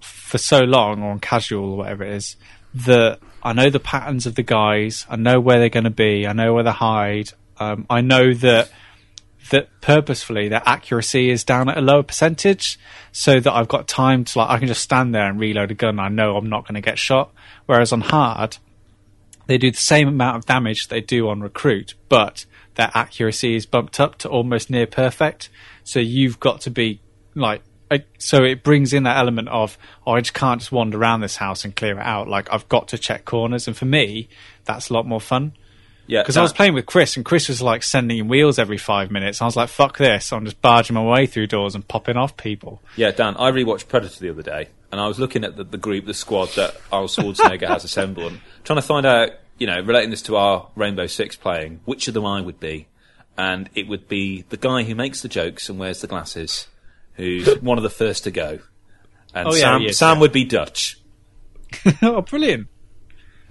[0.00, 2.36] for so long, or on casual, or whatever it is,
[2.74, 5.06] that I know the patterns of the guys.
[5.08, 6.26] I know where they're going to be.
[6.26, 7.30] I know where they hide.
[7.58, 8.70] Um, I know that
[9.50, 12.78] that purposefully their accuracy is down at a lower percentage,
[13.12, 15.74] so that I've got time to like I can just stand there and reload a
[15.74, 15.98] gun.
[15.98, 17.32] I know I'm not going to get shot.
[17.66, 18.58] Whereas on hard,
[19.46, 22.44] they do the same amount of damage they do on recruit, but
[22.78, 25.50] their accuracy is bumped up to almost near perfect.
[25.82, 27.00] So you've got to be
[27.34, 27.62] like,
[28.18, 29.76] so it brings in that element of
[30.06, 32.28] oh, I just can't just wander around this house and clear it out.
[32.28, 34.28] Like I've got to check corners, and for me,
[34.64, 35.54] that's a lot more fun.
[36.06, 38.78] Yeah, Because I was playing with Kris, and Kris was like sending in wheels every
[38.78, 39.42] five minutes.
[39.42, 42.36] I was like, "Fuck this!" I'm just barging my way through doors and popping off
[42.36, 42.80] people.
[42.96, 45.76] Yeah, Dan, I rewatched Predator the other day, and I was looking at the, the
[45.78, 49.80] group, the squad that Arnold Schwarzenegger has assembled, and trying to find out, you know,
[49.80, 52.88] relating this to our Rainbow Six playing, which of them I would be.
[53.36, 56.66] And it would be the guy who makes the jokes and wears the glasses,
[57.14, 58.58] who's one of the first to go.
[59.34, 60.20] And Oh, yeah, Sam, is, Sam yeah.
[60.20, 61.00] would be Dutch,
[62.02, 62.68] oh, brilliant!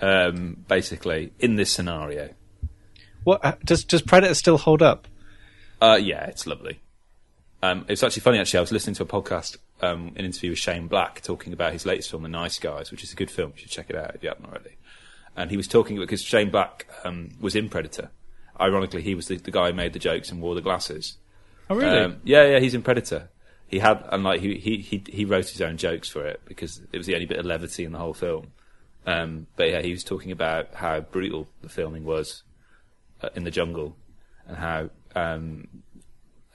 [0.01, 2.33] um, basically, in this scenario.
[3.23, 5.07] What uh, does does Predator still hold up?
[5.81, 6.79] Uh, yeah, it's lovely.
[7.61, 8.39] Um, it's actually funny.
[8.39, 11.73] Actually, I was listening to a podcast, um, an interview with Shane Black, talking about
[11.73, 13.51] his latest film, The Nice Guys, which is a good film.
[13.55, 14.76] You should check it out if you haven't already.
[15.37, 18.09] And he was talking because Shane Black um, was in Predator.
[18.59, 21.17] Ironically, he was the, the guy who made the jokes and wore the glasses.
[21.69, 21.99] Oh, really?
[21.99, 23.29] Um, yeah, yeah, he's in Predator.
[23.67, 26.81] He had, and like he, he he he wrote his own jokes for it because
[26.91, 28.47] it was the only bit of levity in the whole film.
[29.05, 32.43] Um, but yeah, he was talking about how brutal the filming was
[33.21, 33.95] uh, in the jungle
[34.47, 35.67] and how um,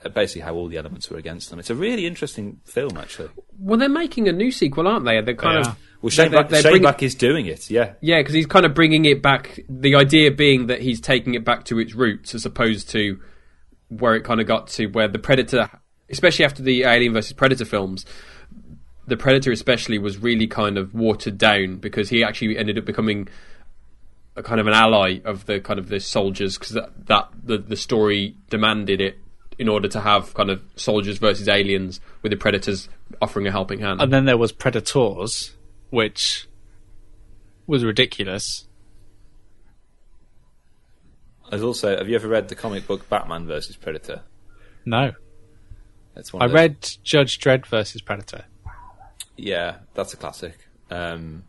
[0.03, 1.59] Uh, basically how all the elements were against them.
[1.59, 3.29] It's a really interesting film, actually.
[3.59, 5.21] Well, they're making a new sequel, aren't they?
[5.21, 5.71] They're kind are.
[5.71, 7.69] of Well, Shane, they're- Black, they're Shane bringing- Black is doing it.
[7.69, 9.59] Yeah, Yeah, because he's kind of bringing it back.
[9.69, 13.19] The idea being that he's taking it back to its roots, as opposed to
[13.89, 15.69] where it kind of got to where the Predator,
[16.09, 18.05] especially after the Alien versus Predator films,
[19.07, 23.27] the Predator especially was really kind of watered down because he actually ended up becoming
[24.35, 27.57] a kind of an ally of the kind of the soldiers because that, that the
[27.57, 29.19] the story demanded it
[29.57, 32.89] in order to have kind of soldiers versus aliens with the Predators
[33.21, 34.01] offering a helping hand.
[34.01, 35.55] And then there was Predators,
[35.89, 36.47] which
[37.67, 38.67] was ridiculous.
[41.49, 41.95] There's also.
[41.97, 44.23] Have you ever read the comic book Batman versus Predator?
[44.85, 45.11] No,
[46.15, 46.41] That's one.
[46.41, 48.45] I of read Judge Dredd versus Predator.
[49.37, 50.57] Yeah, that's a classic.
[50.89, 51.43] Um,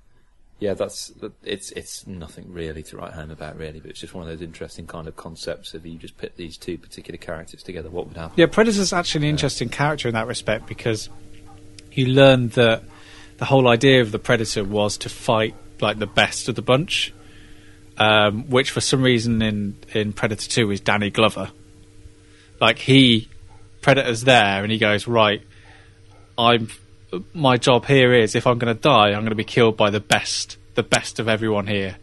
[0.60, 3.80] yeah, that's it's it's nothing really to write home about, really.
[3.80, 5.74] But it's just one of those interesting kind of concepts.
[5.74, 8.34] If you just put these two particular characters together, what would happen?
[8.36, 11.08] Yeah, Predator's actually an interesting character in that respect because
[11.92, 12.84] you learn that
[13.38, 17.12] the whole idea of the Predator was to fight like the best of the bunch,
[17.98, 21.50] um, which for some reason in in Predator Two is Danny Glover.
[22.60, 23.28] Like he,
[23.82, 25.42] Predator's there, and he goes right.
[26.38, 26.68] I'm.
[27.32, 29.90] My job here is if I'm going to die, I'm going to be killed by
[29.90, 31.96] the best, the best of everyone here.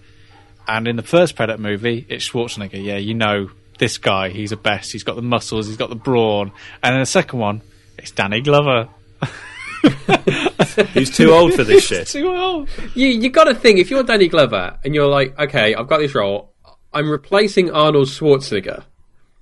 [0.67, 2.83] And in the first Predator movie, it's Schwarzenegger.
[2.83, 3.49] Yeah, you know
[3.79, 4.29] this guy.
[4.29, 4.91] He's the best.
[4.91, 5.67] He's got the muscles.
[5.67, 6.51] He's got the brawn.
[6.83, 7.61] And in the second one,
[7.97, 8.89] it's Danny Glover.
[10.93, 12.07] He's too old for this shit.
[12.07, 12.69] Too old.
[12.93, 15.97] you you got to think if you're Danny Glover and you're like, okay, I've got
[15.97, 16.53] this role,
[16.93, 18.83] I'm replacing Arnold Schwarzenegger.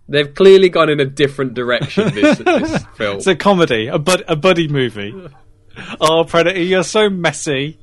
[0.07, 2.13] They've clearly gone in a different direction.
[2.13, 3.17] This, this film.
[3.17, 5.13] It's a comedy, a bud, a buddy movie.
[5.99, 7.79] Oh, Predator, you're so messy.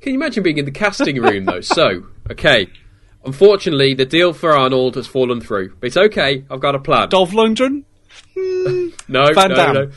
[0.00, 1.60] Can you imagine being in the casting room though?
[1.60, 2.68] So, okay,
[3.24, 6.44] unfortunately, the deal for Arnold has fallen through, but it's okay.
[6.50, 7.08] I've got a plan.
[7.08, 7.84] Dolph Lundgren.
[8.36, 9.92] no, Van no, Damme.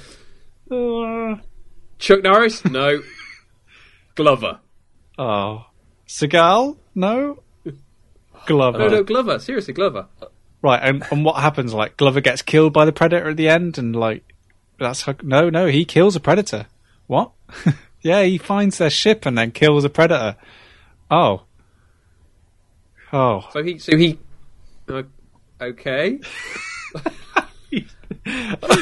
[0.69, 1.33] no.
[1.33, 1.37] Uh,
[1.99, 3.01] Chuck Norris, no.
[4.15, 4.59] Glover,
[5.17, 5.65] oh,
[6.07, 6.77] Seagal.
[6.93, 7.41] No.
[8.45, 8.77] Glover.
[8.77, 9.39] no, no, Glover.
[9.39, 10.07] Seriously, Glover.
[10.61, 11.73] Right, and, and what happens?
[11.73, 14.33] Like Glover gets killed by the predator at the end, and like
[14.79, 16.67] that's how, no, no, he kills a predator.
[17.13, 17.31] What?
[18.01, 20.35] yeah, he finds their ship and then kills a predator.
[21.11, 21.43] Oh,
[23.11, 24.17] oh, So he, so he,
[24.89, 25.03] uh,
[25.61, 26.19] okay.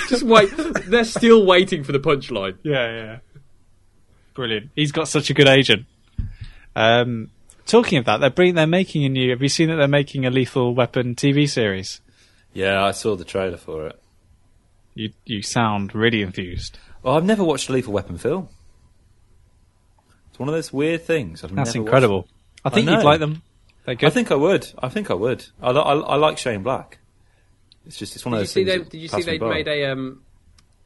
[0.07, 0.49] Just wait.
[0.88, 2.57] They're still waiting for the punchline.
[2.63, 3.17] yeah, yeah,
[4.34, 4.69] brilliant.
[4.77, 5.88] He's got such a good agent.
[6.73, 7.32] Um,
[7.65, 9.32] talking of that, they're bringing, they're making a new.
[9.32, 11.99] Have you seen that they're making a Lethal Weapon TV series?
[12.53, 14.01] Yeah, I saw the trailer for it.
[14.95, 16.77] You you sound really enthused.
[17.04, 18.49] Well, I've never watched a Lethal Weapon film.
[20.30, 21.43] It's one of those weird things.
[21.43, 22.28] I've That's never watched incredible.
[22.64, 22.97] I think know.
[22.97, 23.41] you'd like them.
[23.86, 24.04] Good.
[24.04, 24.68] I think I would.
[24.78, 25.45] I think I would.
[25.62, 26.99] I, I, I like Shane Black.
[27.88, 28.66] It's just it's one of Did you those see?
[28.66, 28.84] things.
[28.86, 29.49] They, did you see they by.
[29.49, 30.22] made a um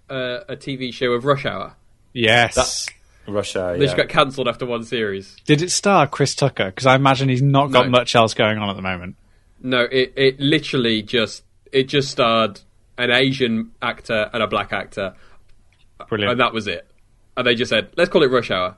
[0.09, 1.76] uh, a TV show of Rush Hour?
[2.13, 2.55] yes.
[2.55, 2.91] That-
[3.28, 3.74] Rush Hour?
[3.74, 3.86] They Yeah.
[3.88, 5.36] just got cancelled after one series.
[5.45, 6.66] Did it star Chris Tucker?
[6.68, 7.91] Because I imagine he's not got No.
[7.91, 9.16] much else going on at the moment.
[9.61, 12.61] No, it it literally just it just starred
[12.97, 15.16] an Asian actor and a black actor,
[16.09, 16.31] Brilliant.
[16.31, 16.89] and that was it.
[17.37, 18.77] And they just said, "Let's call it Rush Hour."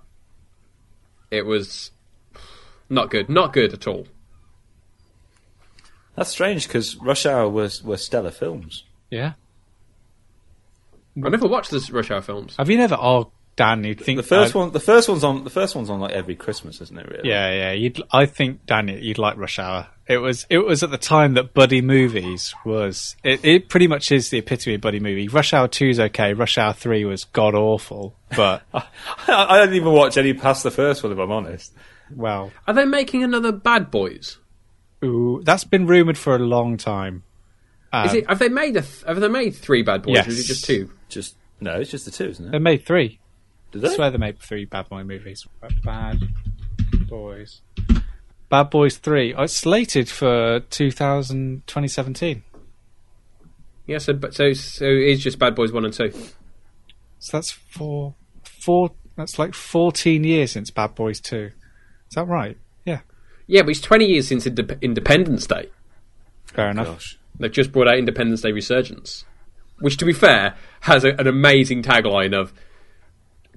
[1.32, 1.91] It was
[2.89, 4.07] not good, not good at all.
[6.15, 8.84] That's strange because Rush Hour was were stellar films.
[9.09, 9.34] yeah.
[11.24, 12.55] I never watched the Rush Hour films.
[12.57, 12.95] Have you never?
[12.95, 15.43] Oh, Dan, you'd think The first I'd- one, the first one's on.
[15.43, 17.08] The first one's on like every Christmas, isn't it?
[17.10, 17.28] Really?
[17.30, 17.72] Yeah, yeah.
[17.74, 18.01] You'd.
[18.12, 19.88] I think Dan, you'd like Rush Hour.
[20.08, 20.45] It was.
[20.49, 23.16] It was at the time that buddy movies was.
[23.24, 25.28] It, it pretty much is the epitome of buddy movie.
[25.28, 26.34] Rush Hour Two is okay.
[26.34, 28.16] Rush Hour Three was god awful.
[28.36, 28.84] But I,
[29.28, 31.74] I didn't even watch any past the first one, if I'm honest.
[32.16, 34.38] well, Are they making another Bad Boys?
[35.03, 37.24] ooh, that's been rumored for a long time.
[38.05, 38.24] Is it?
[38.26, 38.82] Um, have they made a?
[38.82, 40.18] Th- have they made three Bad Boys?
[40.18, 40.45] Or is it Yes.
[40.47, 40.91] just two?
[41.10, 42.51] Just no, it's just the two, isn't it?
[42.51, 43.20] They made three.
[43.72, 43.95] Did I they?
[43.95, 45.45] swear they made three Bad Boy movies.
[45.84, 46.20] Bad
[47.09, 47.61] Boys.
[48.49, 49.34] Bad Boys 3.
[49.34, 52.43] Oh, it's slated for 2000, 2017.
[53.86, 56.11] Yeah, so but so so it's just Bad Boys one and two.
[57.20, 61.38] So that's four, four, that's like 14 years since Bad Boys 2.
[61.38, 61.51] Is
[62.15, 62.57] that right?
[62.86, 62.99] Yeah.
[63.47, 65.70] Yeah, but it's twenty years since Inde- Independence Day.
[66.45, 66.88] Fair enough.
[66.88, 67.20] Gosh.
[67.39, 69.24] They've just brought out Independence Day Resurgence,
[69.80, 72.53] which, to be fair, has a, an amazing tagline of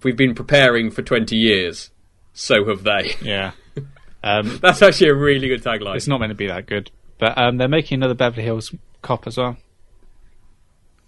[0.02, 1.90] "We've been preparing for twenty years,
[2.32, 3.52] so have they." Yeah.
[4.22, 5.96] Um, That's actually a really good tagline.
[5.96, 6.90] it's not meant to be that good.
[7.16, 8.70] But um, they're making another Beverly Hills
[9.00, 9.56] cop as well.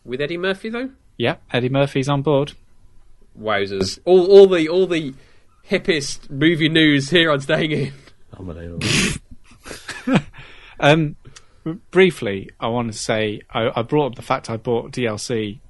[0.03, 0.89] With Eddie Murphy though.
[1.19, 2.55] Yeah, Eddie Murphy's on board.
[3.39, 3.99] Wowzers!
[4.07, 5.13] All all the all the
[5.69, 7.93] hippest movie news here on Staying In.
[8.39, 8.87] Unbelievable.
[10.81, 11.15] Um,
[11.93, 15.61] briefly, I want to say I, I brought up the fact I bought DLC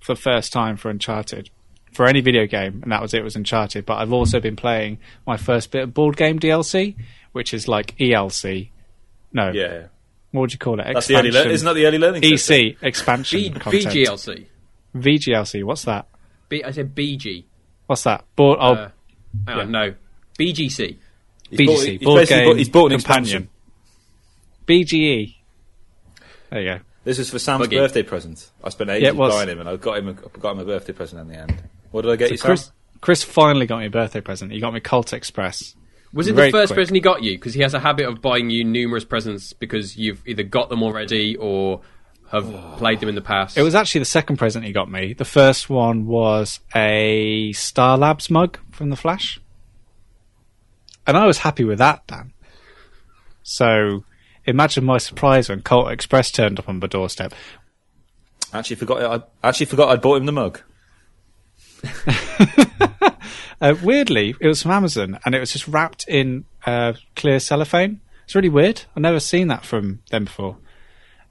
[0.00, 1.50] for the first time for Uncharted
[1.92, 3.22] for any video game, and that was it.
[3.24, 6.96] Was Uncharted, but I've also been playing my first bit of board game DLC,
[7.32, 8.70] which is like ELC.
[9.32, 9.86] No, Yeah.
[10.32, 10.86] what would you call it?
[10.92, 12.22] That's the early le- isn't that the early learning?
[12.22, 12.56] system?
[12.56, 13.84] EC expansion B- content.
[13.86, 14.46] BGLC.
[14.96, 15.62] VGLC.
[15.64, 16.06] What's that?
[16.48, 17.44] B- I said BG.
[17.86, 18.24] What's that?
[18.36, 18.58] Board.
[18.60, 18.90] Oh, Uh,
[19.46, 19.94] hang on, no.
[20.38, 20.96] BGC.
[21.50, 21.90] He's BGC.
[21.92, 23.22] he's board basically game bought- he's bought an companion.
[23.22, 23.48] expansion.
[24.66, 25.36] BGE.
[26.50, 26.80] There you go.
[27.04, 27.76] This is for Sam's Buggy.
[27.76, 28.50] birthday present.
[28.62, 30.08] I spent ages Yeah, buying him, and I got him.
[30.08, 31.62] A, got him a birthday present in the end.
[31.90, 32.74] What did I get you, Kris, Sam?
[33.00, 34.52] Kris finally got me a birthday present.
[34.52, 35.74] He got me Colt Express.
[36.12, 36.76] Was it Very the first quick.
[36.76, 37.36] present he got you?
[37.36, 40.82] Because he has a habit of buying you numerous presents because you've either got them
[40.82, 41.82] already or
[42.30, 42.46] have
[42.78, 43.56] played them in the past.
[43.56, 45.12] It was actually the second present he got me.
[45.12, 49.40] The first one was a Star Labs mug from the Flash,
[51.06, 52.32] and I was happy with that, Dan.
[53.42, 54.04] So
[54.44, 57.32] imagine my surprise when Colt Express turned up on my doorstep.
[58.52, 59.24] I actually forgot.
[59.42, 60.60] I actually forgot I'd bought him the mug.
[63.60, 68.00] Uh, weirdly, it was from Amazon, and it was just wrapped in uh, clear cellophane.
[68.24, 68.84] It's really weird.
[68.96, 70.56] I've never seen that from them before.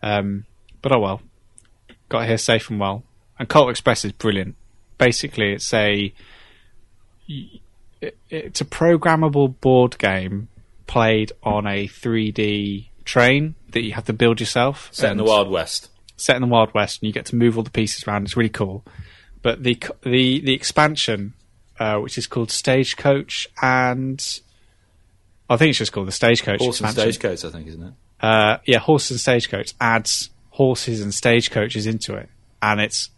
[0.04, 0.45] Um,
[0.84, 1.22] but oh well,
[2.08, 3.04] got here safe and well.
[3.39, 4.56] And Colt Express is brilliant.
[5.00, 6.14] Basically, it's a
[8.30, 10.50] it's a programmable board game
[10.86, 14.89] played on a 3D train that you have to build yourself.
[14.91, 15.89] Set in the Wild West.
[16.16, 18.24] set in the Wild West, and you get to move all the pieces around.
[18.26, 18.86] It's really cool.
[19.41, 21.33] But the the the expansion,
[21.79, 24.21] uh, which is called Stagecoach, and
[25.49, 27.93] I think it's just called the Stagecoach Horse and stagecoach, I think, isn't it?
[28.21, 32.29] Uh, yeah, horse and stagecoach adds horses and stagecoaches into it,
[32.61, 33.09] and it's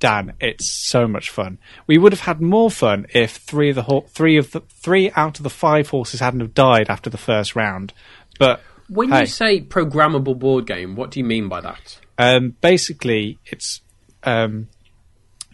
[0.00, 0.34] Dan.
[0.38, 1.58] It's so much fun.
[1.86, 5.10] We would have had more fun if three of the ho- three of the three
[5.12, 7.92] out of the five horses hadn't have died after the first round.
[8.38, 9.20] But when hey.
[9.20, 11.98] you say programmable board game, what do you mean by that?
[12.18, 13.80] Um, basically, it's
[14.24, 14.68] um,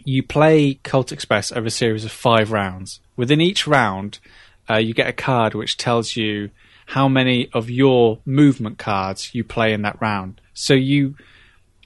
[0.05, 3.01] you play Colt Express over a series of five rounds.
[3.17, 4.19] Within each round,
[4.69, 6.51] uh, you get a card which tells you
[6.87, 10.41] how many of your movement cards you play in that round.
[10.53, 11.17] So you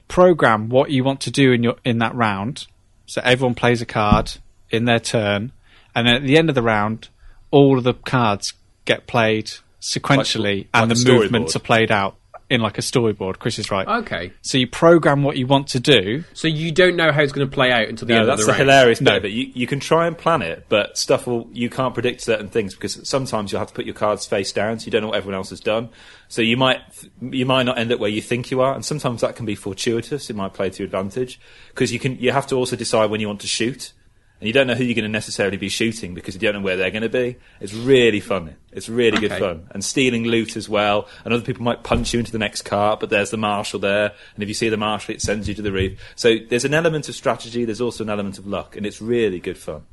[0.09, 2.67] program what you want to do in your in that round.
[3.07, 4.33] So everyone plays a card
[4.71, 5.53] in their turn,
[5.95, 7.09] and then at the end of the round,
[7.51, 8.53] all of the cards
[8.85, 9.51] get played
[9.81, 12.17] sequentially, Like- and like a the movements are played out
[12.51, 13.39] in like a storyboard.
[13.39, 13.87] Kris is right.
[13.87, 16.25] Okay, So you program what you want to do.
[16.33, 18.41] so you don't know how it's going to play out until the No, end that's
[18.41, 18.71] of the the round.
[18.71, 19.17] hilarious bit No.
[19.19, 19.33] of it.
[19.33, 22.75] You, you can try and plan it, but stuff will you can't predict certain things
[22.75, 25.17] because sometimes you'll have to put your cards face down, so you don't know what
[25.19, 25.91] everyone else has done.
[26.29, 26.81] So you might
[27.21, 29.55] you might not end up where you think you are, and sometimes that can be
[29.55, 30.31] fortuitous.
[30.31, 31.39] It might play to your advantage
[31.69, 33.93] because you can you have to also decide when you want to shoot,
[34.41, 36.61] and you don't know who you're going to necessarily be shooting because you don't know
[36.61, 37.37] where they're going to be.
[37.61, 38.57] It's really fun.
[38.71, 41.09] It's really good fun, and stealing loot as well.
[41.25, 44.13] And other people might punch you into the next cart, but there's the marshal there,
[44.35, 46.01] and if you see the marshal, it sends you to the reef.
[46.17, 47.65] So there's an element of strategy.
[47.65, 49.85] There's also an element of luck, and it's really good fun.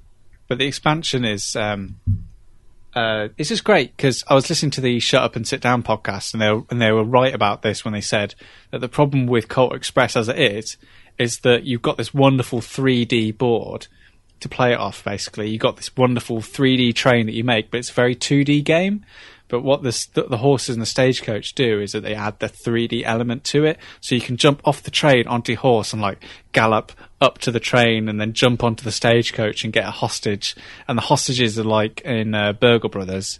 [0.47, 1.99] But the expansion is um,
[2.95, 5.83] uh, it's just great because I was listening to the Shut Up and Sit Down
[5.83, 8.35] podcast, and they were, and they were right about this when they said
[8.71, 10.77] that the problem with Colt Express as it is
[11.17, 13.87] is that you've got this wonderful 3D board
[14.39, 15.03] to play it off.
[15.03, 18.63] Basically, you got this wonderful 3D train that you make, but it's a very 2D
[18.63, 19.05] game.
[19.47, 23.03] But what the, the horses and the stagecoach do is that they add the 3D
[23.05, 26.23] element to it, so you can jump off the train onto your horse and like
[26.51, 30.55] gallop up to the train, and then jump onto the stagecoach and get a hostage.
[30.87, 33.39] And the hostages are like in uh, Burgle Brothers.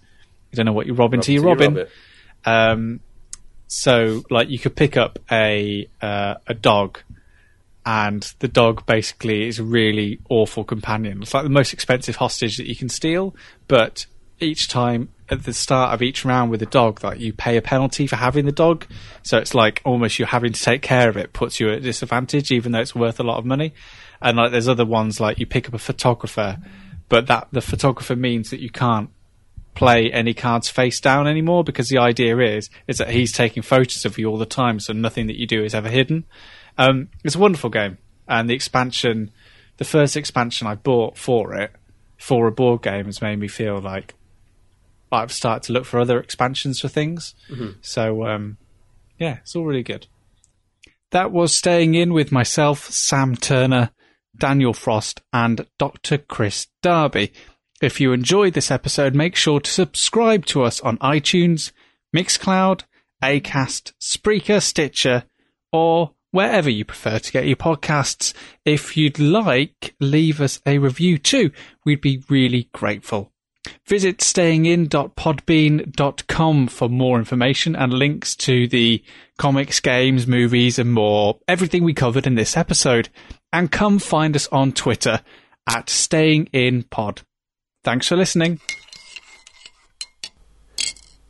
[0.52, 1.92] You don't know what you're robbing to you Robin, robbing.
[2.46, 3.00] Um,
[3.68, 7.00] so like you could pick up a uh, a dog,
[7.86, 11.22] and the dog basically is a really awful companion.
[11.22, 13.36] It's like the most expensive hostage that you can steal,
[13.68, 14.08] but
[14.40, 17.62] each time at the start of each round with the dog, like you pay a
[17.62, 18.86] penalty for having the dog.
[19.24, 21.82] So it's like almost you're having to take care of it puts you at a
[21.82, 23.74] disadvantage, even though it's worth a lot of money.
[24.22, 26.58] And like there's other ones like you pick up a photographer,
[27.10, 29.10] but that the photographer means that you can't
[29.76, 34.06] play any cards face down anymore because the idea is is that he's taking photos
[34.06, 36.26] of you all the time, so nothing that you do is ever hidden.
[36.78, 37.98] Um, it's a wonderful game,
[38.28, 39.32] and the expansion,
[39.78, 41.72] the first expansion I bought for it
[42.18, 44.16] for a board game has made me feel like
[45.12, 47.36] I've started to look for other expansions for things.
[47.82, 48.58] So um,
[49.20, 50.08] yeah, it's all really good.
[51.12, 53.92] That was staying in with myself, Sam Turner,
[54.38, 56.18] Daniel Frost, and Dr.
[56.18, 57.32] Kris Darby.
[57.82, 61.72] If you enjoyed this episode, make sure to subscribe to us on iTunes,
[62.16, 62.84] Mixcloud,
[63.22, 65.26] Acast, Spreaker, Stitcher,
[65.72, 68.34] or wherever you prefer to get your podcasts.
[68.64, 71.52] If you'd like, leave us a review too.
[71.86, 73.32] We'd be really grateful.
[73.88, 79.04] Visit stayingin.podbean.com for more information and links to the
[79.38, 81.40] comics, games, movies, and more.
[81.48, 83.10] Everything we covered in this episode.
[83.52, 85.22] And come find us on Twitter
[85.68, 87.24] at stayinginpod.
[87.86, 88.60] Thanks for listening.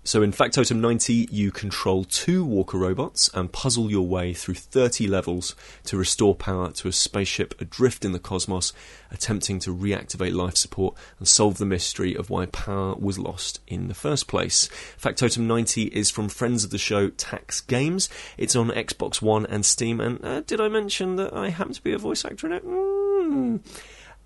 [0.05, 5.05] So in Factotum 90, you control two walker robots and puzzle your way through 30
[5.07, 5.53] levels
[5.83, 8.71] to restore power to a spaceship adrift in the cosmos,
[9.11, 13.89] attempting to reactivate life support and solve the mystery of why power was lost in
[13.89, 14.69] the first place.
[14.97, 18.07] Factotum 90 is from friends of the show Tax Games.
[18.37, 21.83] It's on Xbox One and Steam, and uh, did I mention that I happen to
[21.83, 22.65] be a voice actor in it?
[22.65, 23.59] Mm.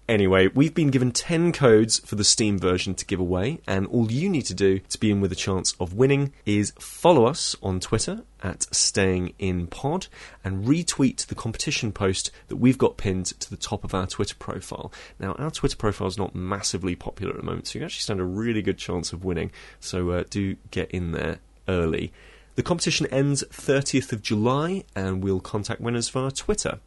[0.09, 4.11] Anyway, we've been given 10 codes for the Steam version to give away, and all
[4.11, 7.55] you need to do to be in with a chance of winning is follow us
[7.61, 10.07] on Twitter at stayinginpod
[10.43, 14.33] and retweet the competition post that we've got pinned to the top of our Twitter
[14.33, 14.91] profile.
[15.19, 18.19] Now, our Twitter profile is not massively popular at the moment, so you actually stand
[18.19, 21.37] a really good chance of winning, so uh, do get in there
[21.67, 22.11] early.
[22.55, 26.79] The competition ends 30th of July, and we'll contact winners via Twitter.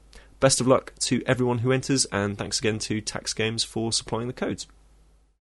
[0.43, 4.26] Best of luck to everyone who enters, and thanks again to Tax Games for supplying
[4.26, 4.66] the codes.